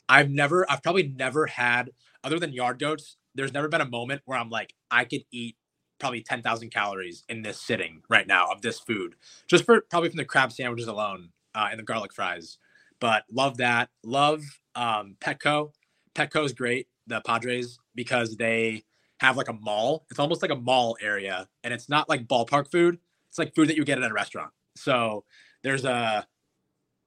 [0.07, 1.91] I've never, I've probably never had,
[2.24, 5.57] other than yard goats, there's never been a moment where I'm like, I could eat
[5.99, 9.16] probably 10,000 calories in this sitting right now of this food,
[9.47, 12.58] just for probably from the crab sandwiches alone uh, and the garlic fries.
[13.00, 13.89] But love that.
[14.04, 14.43] Love
[14.76, 15.72] um, Petco.
[16.16, 16.88] Petco is great.
[17.08, 18.84] The Padres because they
[19.20, 20.06] have like a mall.
[20.10, 23.00] It's almost like a mall area, and it's not like ballpark food.
[23.30, 24.52] It's like food that you get at a restaurant.
[24.76, 25.24] So
[25.64, 26.28] there's a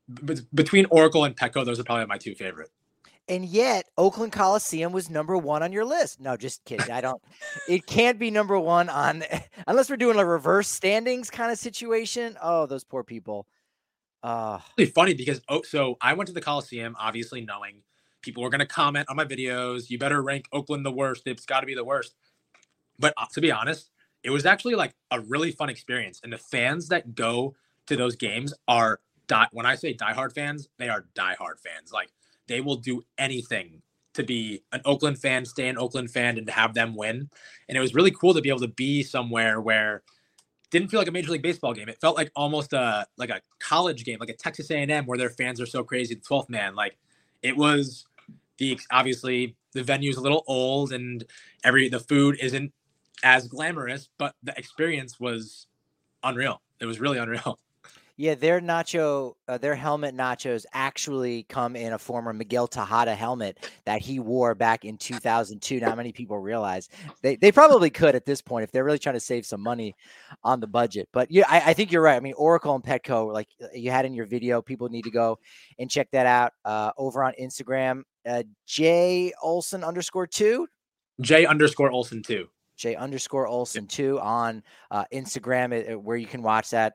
[0.08, 2.70] b- between Oracle and Petco, those are probably my two favorite.
[3.28, 6.20] And yet, Oakland Coliseum was number one on your list.
[6.20, 6.90] No, just kidding.
[6.90, 7.22] I don't.
[7.68, 9.22] it can't be number one on
[9.66, 12.36] unless we're doing a reverse standings kind of situation.
[12.42, 13.46] Oh, those poor people.
[14.22, 17.82] Uh, really funny because oh, so I went to the Coliseum, obviously knowing
[18.22, 19.90] people were going to comment on my videos.
[19.90, 21.22] You better rank Oakland the worst.
[21.26, 22.14] It's got to be the worst.
[22.98, 23.90] But uh, to be honest,
[24.22, 26.20] it was actually like a really fun experience.
[26.22, 27.54] And the fans that go
[27.86, 29.48] to those games are die.
[29.52, 31.92] When I say diehard fans, they are diehard fans.
[31.92, 32.10] Like
[32.46, 33.82] they will do anything
[34.14, 37.28] to be an Oakland fan, stay an Oakland fan, and to have them win.
[37.68, 40.02] And it was really cool to be able to be somewhere where
[40.72, 41.88] didn't feel like a major league baseball game.
[41.88, 45.30] It felt like almost a like a college game, like a Texas A&M where their
[45.30, 46.14] fans are so crazy.
[46.14, 46.96] The 12th man, like
[47.42, 48.06] it was
[48.58, 51.24] the obviously the venue's a little old and
[51.62, 52.72] every the food isn't
[53.22, 55.66] as glamorous, but the experience was
[56.24, 56.62] unreal.
[56.80, 57.58] It was really unreal.
[58.22, 63.68] Yeah, their nacho, uh, their helmet nachos actually come in a former Miguel Tejada helmet
[63.84, 65.80] that he wore back in 2002.
[65.80, 66.88] Not many people realize
[67.22, 69.96] they, they probably could at this point if they're really trying to save some money
[70.44, 71.08] on the budget.
[71.12, 72.14] But yeah, I, I think you're right.
[72.14, 75.10] I mean, Oracle and Petco, like uh, you had in your video, people need to
[75.10, 75.40] go
[75.80, 78.02] and check that out uh, over on Instagram.
[78.24, 80.68] Uh, J Olson underscore two.
[81.20, 82.48] J underscore Olson two.
[82.76, 84.62] J underscore Olson two on
[84.92, 86.92] uh, Instagram, uh, where you can watch that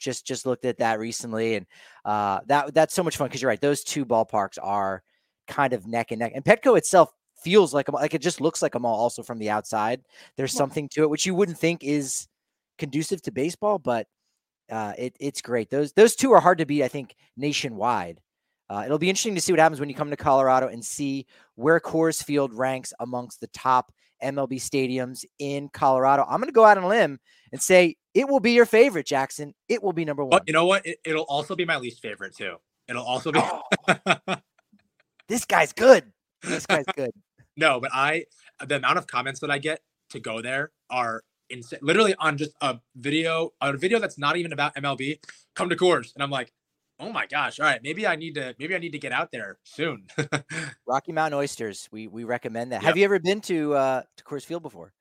[0.00, 1.66] just just looked at that recently, and
[2.04, 5.02] uh, that that's so much fun because you're right; those two ballparks are
[5.46, 6.32] kind of neck and neck.
[6.34, 7.10] And Petco itself
[7.42, 10.02] feels like a like it just looks like a mall also from the outside.
[10.36, 12.26] There's something to it which you wouldn't think is
[12.78, 14.06] conducive to baseball, but
[14.70, 15.70] uh, it, it's great.
[15.70, 16.82] Those those two are hard to beat.
[16.82, 18.20] I think nationwide.
[18.68, 21.26] Uh, it'll be interesting to see what happens when you come to Colorado and see
[21.56, 23.92] where Coors Field ranks amongst the top
[24.22, 26.24] MLB stadiums in Colorado.
[26.28, 27.18] I'm going to go out on a limb
[27.50, 29.54] and say it will be your favorite, Jackson.
[29.68, 30.30] It will be number one.
[30.30, 30.84] But you know what?
[30.84, 32.56] It, will also be my least favorite too.
[32.88, 33.40] It'll also be.
[33.40, 34.36] Oh.
[35.28, 36.12] this guy's good.
[36.42, 37.12] This guy's good.
[37.56, 38.24] no, but I
[38.66, 39.80] the amount of comments that I get
[40.10, 41.78] to go there are insane.
[41.82, 45.20] Literally on just a video, a video that's not even about MLB.
[45.54, 46.52] Come to Coors, and I'm like,
[46.98, 47.60] oh my gosh!
[47.60, 50.06] All right, maybe I need to maybe I need to get out there soon.
[50.86, 51.88] Rocky Mountain Oysters.
[51.92, 52.82] We we recommend that.
[52.82, 52.88] Yep.
[52.88, 54.92] Have you ever been to uh to Coors Field before?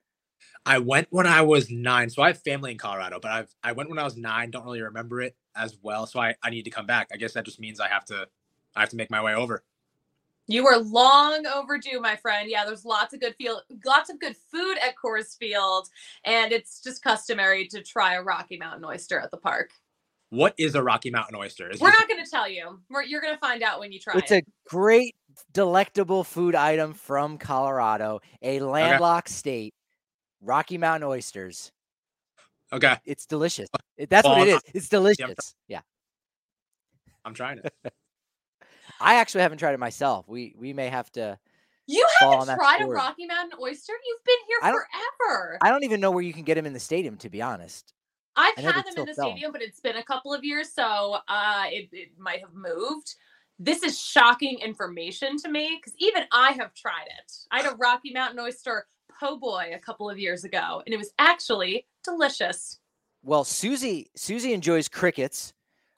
[0.66, 2.10] I went when I was nine.
[2.10, 4.52] So I have family in Colorado, but I've I went when I was nine.
[4.52, 6.06] Don't really remember it as well.
[6.06, 7.10] So I, I need to come back.
[7.14, 8.28] I guess that just means I have to
[8.76, 9.64] I have to make my way over.
[10.48, 12.50] You were long overdue, my friend.
[12.50, 15.88] Yeah, there's lots of good field, lots of good food at Coors Field,
[16.24, 19.70] and it's just customary to try a Rocky Mountain oyster at the park.
[20.32, 21.70] What is a Rocky Mountain oyster?
[21.70, 22.80] Is We're not going to tell you.
[22.90, 24.38] We're, you're going to find out when you try it's it.
[24.38, 25.16] It's a great,
[25.54, 29.34] delectable food item from Colorado, a landlocked okay.
[29.34, 29.74] state
[30.42, 31.72] Rocky Mountain oysters.
[32.72, 32.98] Okay.
[33.06, 33.70] It's delicious.
[34.10, 34.62] That's well, what it is.
[34.74, 35.56] It's delicious.
[35.68, 35.82] Yeah.
[37.26, 37.74] I'm trying it.
[39.02, 40.28] I actually haven't tried it myself.
[40.28, 41.38] We we may have to.
[41.88, 43.94] You haven't tried a Rocky Mountain oyster?
[44.06, 45.58] You've been here I forever.
[45.62, 47.94] I don't even know where you can get them in the stadium, to be honest.
[48.36, 51.64] I've had them in the stadium, but it's been a couple of years, so uh,
[51.68, 53.16] it, it might have moved.
[53.58, 57.34] This is shocking information to me because even I have tried it.
[57.52, 58.86] I had a Rocky Mountain oyster
[59.20, 62.80] po' boy a couple of years ago, and it was actually delicious.
[63.24, 65.54] Well, Susie, Susie enjoys crickets.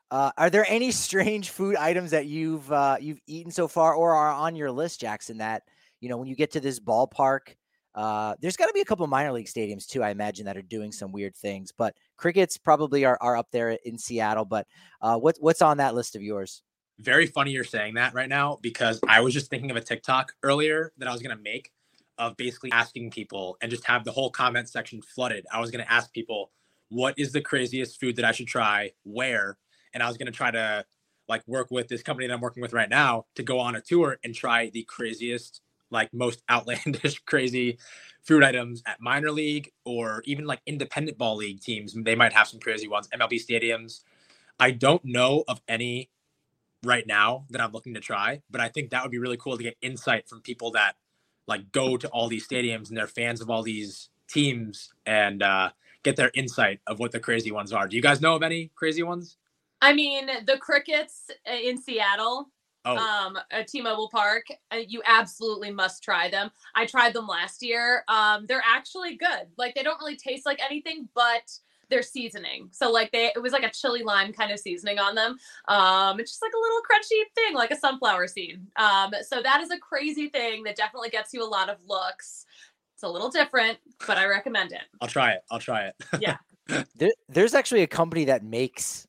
[0.10, 4.14] Uh, are there any strange food items that you've uh, you've eaten so far, or
[4.14, 5.38] are on your list, Jackson?
[5.38, 5.64] That
[6.00, 7.56] you know, when you get to this ballpark,
[7.96, 10.04] uh, there's got to be a couple minor league stadiums too.
[10.04, 13.72] I imagine that are doing some weird things, but crickets probably are, are up there
[13.86, 14.46] in Seattle.
[14.46, 14.68] But
[15.02, 16.64] uh, what what's on that list of yours?
[17.00, 20.34] Very funny you're saying that right now because I was just thinking of a TikTok
[20.44, 21.72] earlier that I was gonna make
[22.18, 25.46] of basically asking people and just have the whole comment section flooded.
[25.52, 26.52] I was going to ask people,
[26.90, 28.92] what is the craziest food that I should try?
[29.04, 29.58] Where?
[29.94, 30.86] And I was going to try to
[31.28, 33.82] like work with this company that I'm working with right now to go on a
[33.82, 37.80] tour and try the craziest, like most outlandish, crazy
[38.24, 41.94] food items at minor league or even like independent ball league teams.
[41.94, 44.02] They might have some crazy ones, MLB stadiums.
[44.60, 46.10] I don't know of any
[46.84, 49.58] right now that I'm looking to try, but I think that would be really cool
[49.58, 50.96] to get insight from people that
[51.52, 55.70] like go to all these stadiums and they're fans of all these teams and uh,
[56.04, 57.88] get their insight of what the crazy ones are.
[57.88, 59.38] Do you guys know of any crazy ones?
[59.82, 62.50] I mean, the crickets uh, in Seattle,
[62.86, 62.96] oh.
[62.96, 66.52] um, at T-Mobile Park, uh, you absolutely must try them.
[66.76, 68.04] I tried them last year.
[68.08, 69.48] Um, they're actually good.
[69.58, 71.52] Like they don't really taste like anything, but
[71.92, 72.70] their seasoning.
[72.72, 75.38] So like they it was like a chili lime kind of seasoning on them.
[75.68, 78.66] Um it's just like a little crunchy thing like a sunflower seed.
[78.78, 82.46] Um so that is a crazy thing that definitely gets you a lot of looks.
[82.96, 83.78] It's a little different,
[84.08, 84.82] but I recommend it.
[85.02, 85.42] I'll try it.
[85.52, 85.96] I'll try it.
[86.20, 86.38] Yeah.
[86.96, 89.08] there, there's actually a company that makes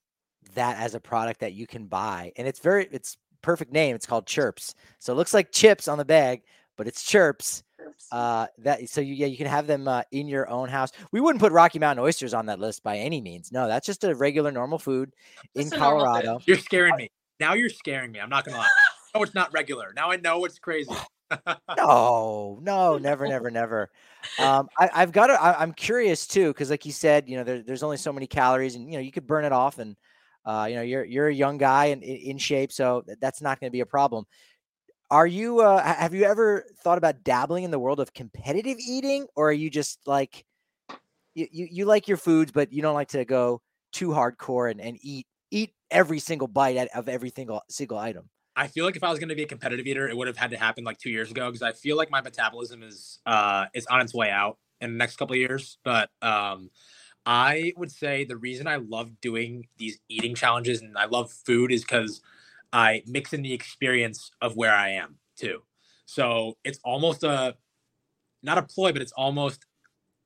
[0.54, 3.94] that as a product that you can buy, and it's very it's perfect name.
[3.94, 4.74] It's called Chirps.
[4.98, 6.42] So it looks like chips on the bag,
[6.76, 7.62] but it's Chirps.
[8.10, 10.90] Uh, that so you, yeah, you can have them uh, in your own house.
[11.12, 13.52] We wouldn't put Rocky Mountain oysters on that list by any means.
[13.52, 15.12] No, that's just a regular normal food
[15.54, 16.40] in Colorado.
[16.46, 17.10] You're scaring me.
[17.40, 18.20] Now you're scaring me.
[18.20, 18.68] I'm not gonna lie.
[19.14, 19.92] No, it's not regular.
[19.94, 20.90] Now I know it's crazy.
[21.76, 23.90] no, no, never, never, never.
[24.38, 27.44] Um, I, have got to, I, am curious too, because like you said, you know,
[27.44, 29.96] there, there's only so many calories, and you know, you could burn it off, and
[30.44, 33.68] uh, you know, you're you're a young guy and in shape, so that's not going
[33.68, 34.24] to be a problem.
[35.12, 35.60] Are you?
[35.60, 39.52] Uh, have you ever thought about dabbling in the world of competitive eating, or are
[39.52, 40.46] you just like
[41.34, 43.60] you, you, you like your foods, but you don't like to go
[43.92, 48.30] too hardcore and, and eat eat every single bite of every single single item?
[48.56, 50.38] I feel like if I was going to be a competitive eater, it would have
[50.38, 53.66] had to happen like two years ago because I feel like my metabolism is uh
[53.74, 55.76] is on its way out in the next couple of years.
[55.84, 56.70] But um,
[57.26, 61.70] I would say the reason I love doing these eating challenges and I love food
[61.70, 62.22] is because
[62.72, 65.62] I mix in the experience of where I am too.
[66.06, 67.56] So it's almost a
[68.42, 69.66] not a ploy, but it's almost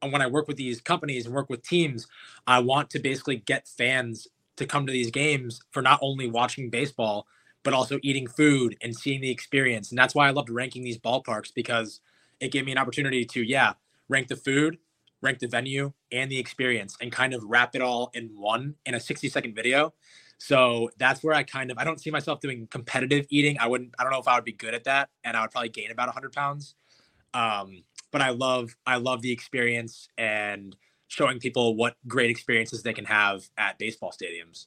[0.03, 2.07] when I work with these companies and work with teams,
[2.47, 6.71] I want to basically get fans to come to these games for not only watching
[6.71, 7.27] baseball
[7.67, 9.91] but also eating food and seeing the experience.
[9.91, 12.01] And that's why I loved ranking these ballparks because
[12.39, 13.73] it gave me an opportunity to, yeah,
[14.09, 14.79] rank the food,
[15.21, 18.95] rank the venue, and the experience and kind of wrap it all in one in
[18.95, 19.93] a 60 second video.
[20.39, 23.59] So that's where I kind of I don't see myself doing competitive eating.
[23.59, 25.51] I wouldn't I don't know if I would be good at that and I would
[25.51, 26.75] probably gain about 100 pounds.
[27.35, 27.83] Um,
[28.13, 30.77] but I love I love the experience and
[31.09, 34.67] showing people what great experiences they can have at baseball stadiums.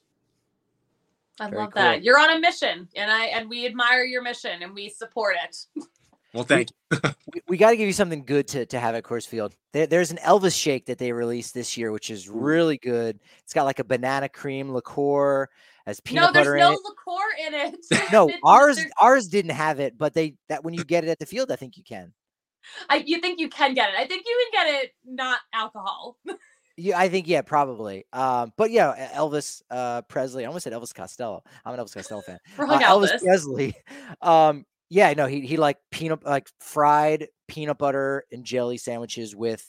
[1.38, 1.82] I Very love cool.
[1.82, 2.02] that.
[2.04, 5.56] You're on a mission, and I and we admire your mission, and we support it.
[6.32, 6.98] Well, thank you.
[7.34, 9.54] we, we got to give you something good to, to have at Coors Field.
[9.72, 13.18] There, there's an Elvis shake that they released this year, which is really good.
[13.42, 15.48] It's got like a banana cream liqueur,
[15.86, 16.38] as peanut butter.
[16.38, 18.12] no, butter in no liqueur in it.
[18.12, 21.26] no, ours ours didn't have it, but they that when you get it at the
[21.26, 22.12] field, I think you can.
[22.88, 23.96] I you think you can get it?
[23.98, 26.16] I think you can get it not alcohol.
[26.76, 28.06] Yeah, I think yeah, probably.
[28.10, 30.44] Um, but yeah, Elvis uh, Presley.
[30.44, 31.44] I almost said Elvis Costello.
[31.62, 32.38] I'm an Elvis Costello fan.
[32.58, 33.10] Uh, Elvis.
[33.10, 33.74] Elvis Presley.
[34.22, 39.64] Um, yeah, no, he he like peanut like fried peanut butter and jelly sandwiches with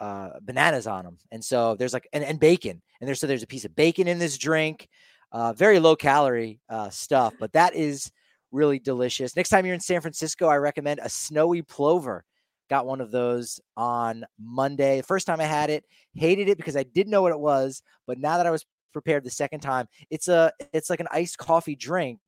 [0.00, 3.44] uh, bananas on them, and so there's like and, and bacon, and there's so there's
[3.44, 4.88] a piece of bacon in this drink.
[5.30, 8.10] Uh, very low calorie uh, stuff, but that is
[8.50, 9.34] really delicious.
[9.34, 12.24] Next time you're in San Francisco, I recommend a snowy plover.
[12.68, 14.98] Got one of those on Monday.
[14.98, 15.84] The first time I had it,
[16.14, 17.82] hated it because I didn't know what it was.
[18.06, 21.38] But now that I was prepared the second time, it's a it's like an iced
[21.38, 22.18] coffee drink,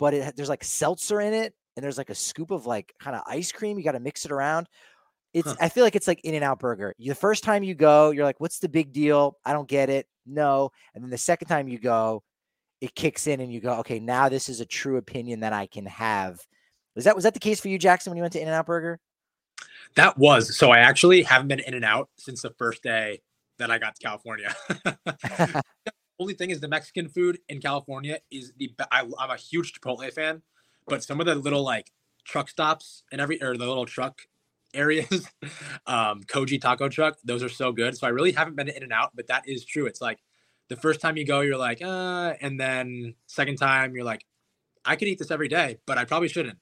[0.00, 3.14] but it, there's like seltzer in it, and there's like a scoop of like kind
[3.14, 3.78] of ice cream.
[3.78, 4.66] You got to mix it around.
[5.32, 5.56] It's huh.
[5.60, 6.92] I feel like it's like In and Out Burger.
[6.98, 9.38] the first time you go, you're like, "What's the big deal?
[9.44, 12.24] I don't get it." No, and then the second time you go,
[12.80, 15.66] it kicks in, and you go, "Okay, now this is a true opinion that I
[15.66, 16.40] can have."
[16.96, 18.54] Was that was that the case for you, Jackson, when you went to In and
[18.54, 18.98] Out Burger?
[19.96, 20.70] That was so.
[20.70, 23.20] I actually haven't been in and out since the first day
[23.58, 24.56] that I got to California.
[26.20, 28.72] only thing is the Mexican food in California is the.
[28.92, 30.42] I, I'm a huge Chipotle fan,
[30.86, 31.90] but some of the little like
[32.24, 34.20] truck stops and every or the little truck
[34.74, 35.26] areas,
[35.86, 37.96] um, Koji Taco Truck, those are so good.
[37.96, 39.86] So I really haven't been in and out, but that is true.
[39.86, 40.18] It's like
[40.68, 44.24] the first time you go, you're like, uh, and then second time you're like,
[44.84, 46.58] I could eat this every day, but I probably shouldn't.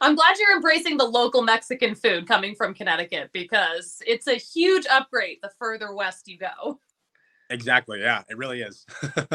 [0.00, 4.86] I'm glad you're embracing the local Mexican food coming from Connecticut because it's a huge
[4.86, 6.78] upgrade the further west you go.
[7.50, 8.00] Exactly.
[8.00, 8.86] Yeah, it really is.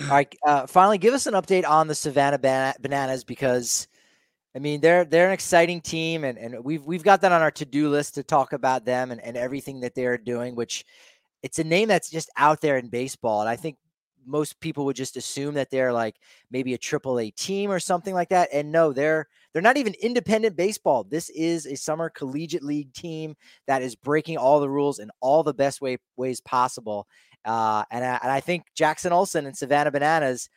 [0.00, 0.32] All right.
[0.46, 3.88] Uh, finally, give us an update on the Savannah Ban- Bananas because,
[4.54, 7.50] I mean, they're they're an exciting team, and, and we've we've got that on our
[7.52, 10.54] to do list to talk about them and, and everything that they're doing.
[10.54, 10.84] Which
[11.42, 13.76] it's a name that's just out there in baseball, and I think
[14.28, 16.16] most people would just assume that they're like
[16.50, 18.50] maybe a triple A team or something like that.
[18.52, 21.04] And no, they're they're not even independent baseball.
[21.04, 23.34] This is a summer collegiate league team
[23.66, 27.08] that is breaking all the rules in all the best way ways possible.
[27.48, 30.50] Uh, and, I, and I think Jackson Olson and Savannah Bananas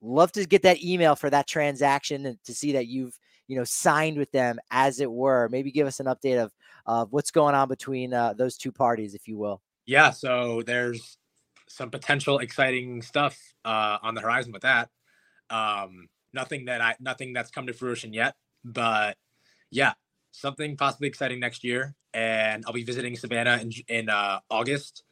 [0.00, 3.16] love to get that email for that transaction and to see that you've
[3.46, 5.48] you know signed with them as it were.
[5.50, 6.52] Maybe give us an update of
[6.84, 9.62] of what's going on between uh, those two parties, if you will.
[9.86, 11.16] Yeah, so there's
[11.68, 14.90] some potential exciting stuff uh, on the horizon with that.
[15.48, 18.34] Um, nothing that I nothing that's come to fruition yet,
[18.64, 19.16] but
[19.70, 19.92] yeah,
[20.32, 21.94] something possibly exciting next year.
[22.14, 25.04] And I'll be visiting Savannah in in uh, August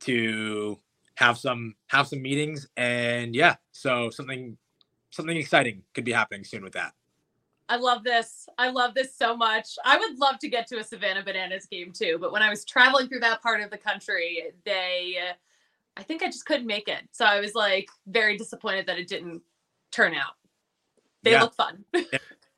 [0.00, 0.80] to
[1.16, 4.56] have some have some meetings and yeah, so something
[5.10, 6.92] something exciting could be happening soon with that.
[7.68, 8.46] I love this.
[8.58, 9.68] I love this so much.
[9.84, 12.64] I would love to get to a Savannah Bananas game too, but when I was
[12.64, 15.16] traveling through that part of the country, they
[15.96, 17.08] I think I just couldn't make it.
[17.12, 19.42] So I was like very disappointed that it didn't
[19.92, 20.34] turn out.
[21.22, 21.42] They Yeah.
[21.42, 21.84] look fun.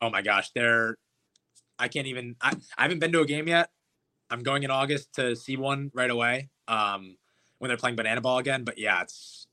[0.02, 0.98] Oh my gosh, they're
[1.78, 3.70] I can't even I, I haven't been to a game yet.
[4.28, 6.50] I'm going in August to see one right away.
[6.68, 7.16] Um
[7.58, 8.64] when they're playing banana ball again.
[8.64, 9.46] But yeah, it's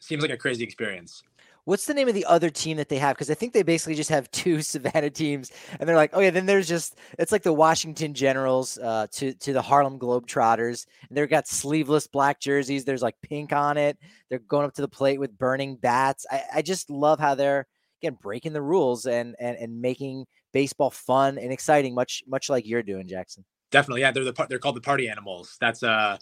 [0.00, 1.22] seems like a crazy experience.
[1.64, 3.14] What's the name of the other team that they have?
[3.16, 6.30] Because I think they basically just have two Savannah teams, and they're like, oh yeah,
[6.30, 11.16] then there's just it's like the Washington Generals uh, to to the Harlem Globetrotters, and
[11.16, 12.84] they've got sleeveless black jerseys.
[12.84, 13.98] There's like pink on it.
[14.28, 16.26] They're going up to the plate with burning bats.
[16.30, 17.66] I, I just love how they're
[18.02, 22.66] again breaking the rules and and and making baseball fun and exciting, much much like
[22.66, 23.44] you're doing, Jackson.
[23.70, 24.10] Definitely, yeah.
[24.10, 25.56] They're the they're called the party animals.
[25.60, 26.18] That's uh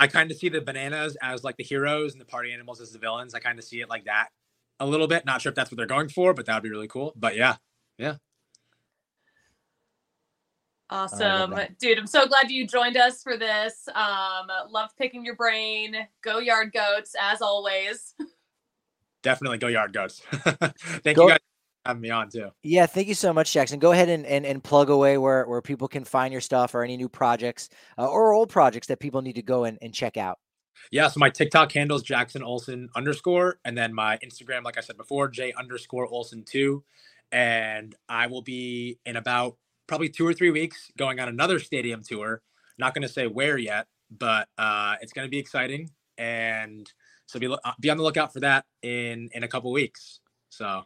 [0.00, 2.90] I kind of see the bananas as like the heroes and the party animals as
[2.90, 3.34] the villains.
[3.34, 4.28] I kind of see it like that
[4.80, 5.26] a little bit.
[5.26, 7.12] Not sure if that's what they're going for, but that would be really cool.
[7.14, 7.56] But yeah,
[7.98, 8.16] yeah.
[10.88, 11.54] Awesome.
[11.78, 13.88] Dude, I'm so glad you joined us for this.
[13.94, 15.94] Um, love picking your brain.
[16.22, 18.14] Go yard goats, as always.
[19.22, 20.22] definitely go yard goats.
[20.32, 21.49] Thank Go- you guys for
[21.86, 22.50] having me on too.
[22.62, 23.78] Yeah, thank you so much, Jackson.
[23.78, 26.82] Go ahead and, and, and plug away where, where people can find your stuff or
[26.82, 27.68] any new projects
[27.98, 30.38] uh, or old projects that people need to go and, and check out.
[30.90, 34.80] Yeah, so my TikTok handle is Jackson Olson underscore, and then my Instagram, like I
[34.80, 36.82] said before, J underscore Olson two,
[37.32, 39.56] and I will be in about
[39.86, 42.42] probably two or three weeks going on another stadium tour.
[42.78, 46.90] Not going to say where yet, but uh, it's going to be exciting, and
[47.26, 50.20] so be uh, be on the lookout for that in in a couple weeks.
[50.48, 50.84] So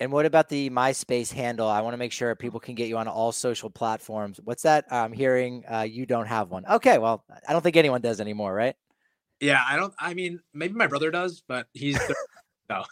[0.00, 1.66] And what about the MySpace handle?
[1.66, 4.38] I want to make sure people can get you on all social platforms.
[4.44, 4.84] What's that?
[4.92, 6.64] I'm hearing uh, you don't have one.
[6.66, 8.76] Okay, well, I don't think anyone does anymore, right?
[9.40, 9.92] yeah, I don't.
[9.98, 11.98] I mean, maybe my brother does, but he's
[12.70, 12.84] no.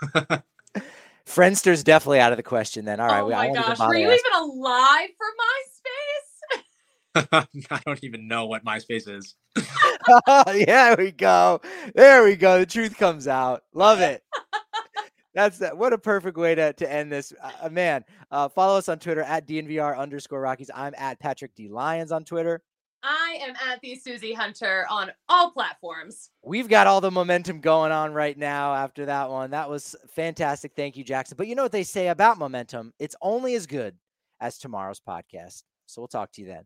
[1.26, 3.00] Friendster's definitely out of the question then.
[3.00, 3.88] All right, oh we- I my won't even gosh.
[3.88, 4.24] Were you asking.
[4.34, 5.26] even alive for
[6.56, 7.46] MySpace?
[7.70, 9.34] I don't even know what MySpace is.
[10.54, 11.60] yeah, we go.
[11.94, 12.58] There we go.
[12.60, 13.62] The truth comes out.
[13.74, 14.22] Love it.
[15.36, 15.76] That's that.
[15.76, 17.30] What a perfect way to, to end this.
[17.62, 20.70] Uh, man, uh, follow us on Twitter at DNVR underscore Rockies.
[20.74, 21.68] I'm at Patrick D.
[21.68, 22.62] Lyons on Twitter.
[23.02, 26.30] I am at the Susie Hunter on all platforms.
[26.42, 29.50] We've got all the momentum going on right now after that one.
[29.50, 30.72] That was fantastic.
[30.74, 31.36] Thank you, Jackson.
[31.36, 32.94] But you know what they say about momentum?
[32.98, 33.94] It's only as good
[34.40, 35.64] as tomorrow's podcast.
[35.84, 36.64] So we'll talk to you then.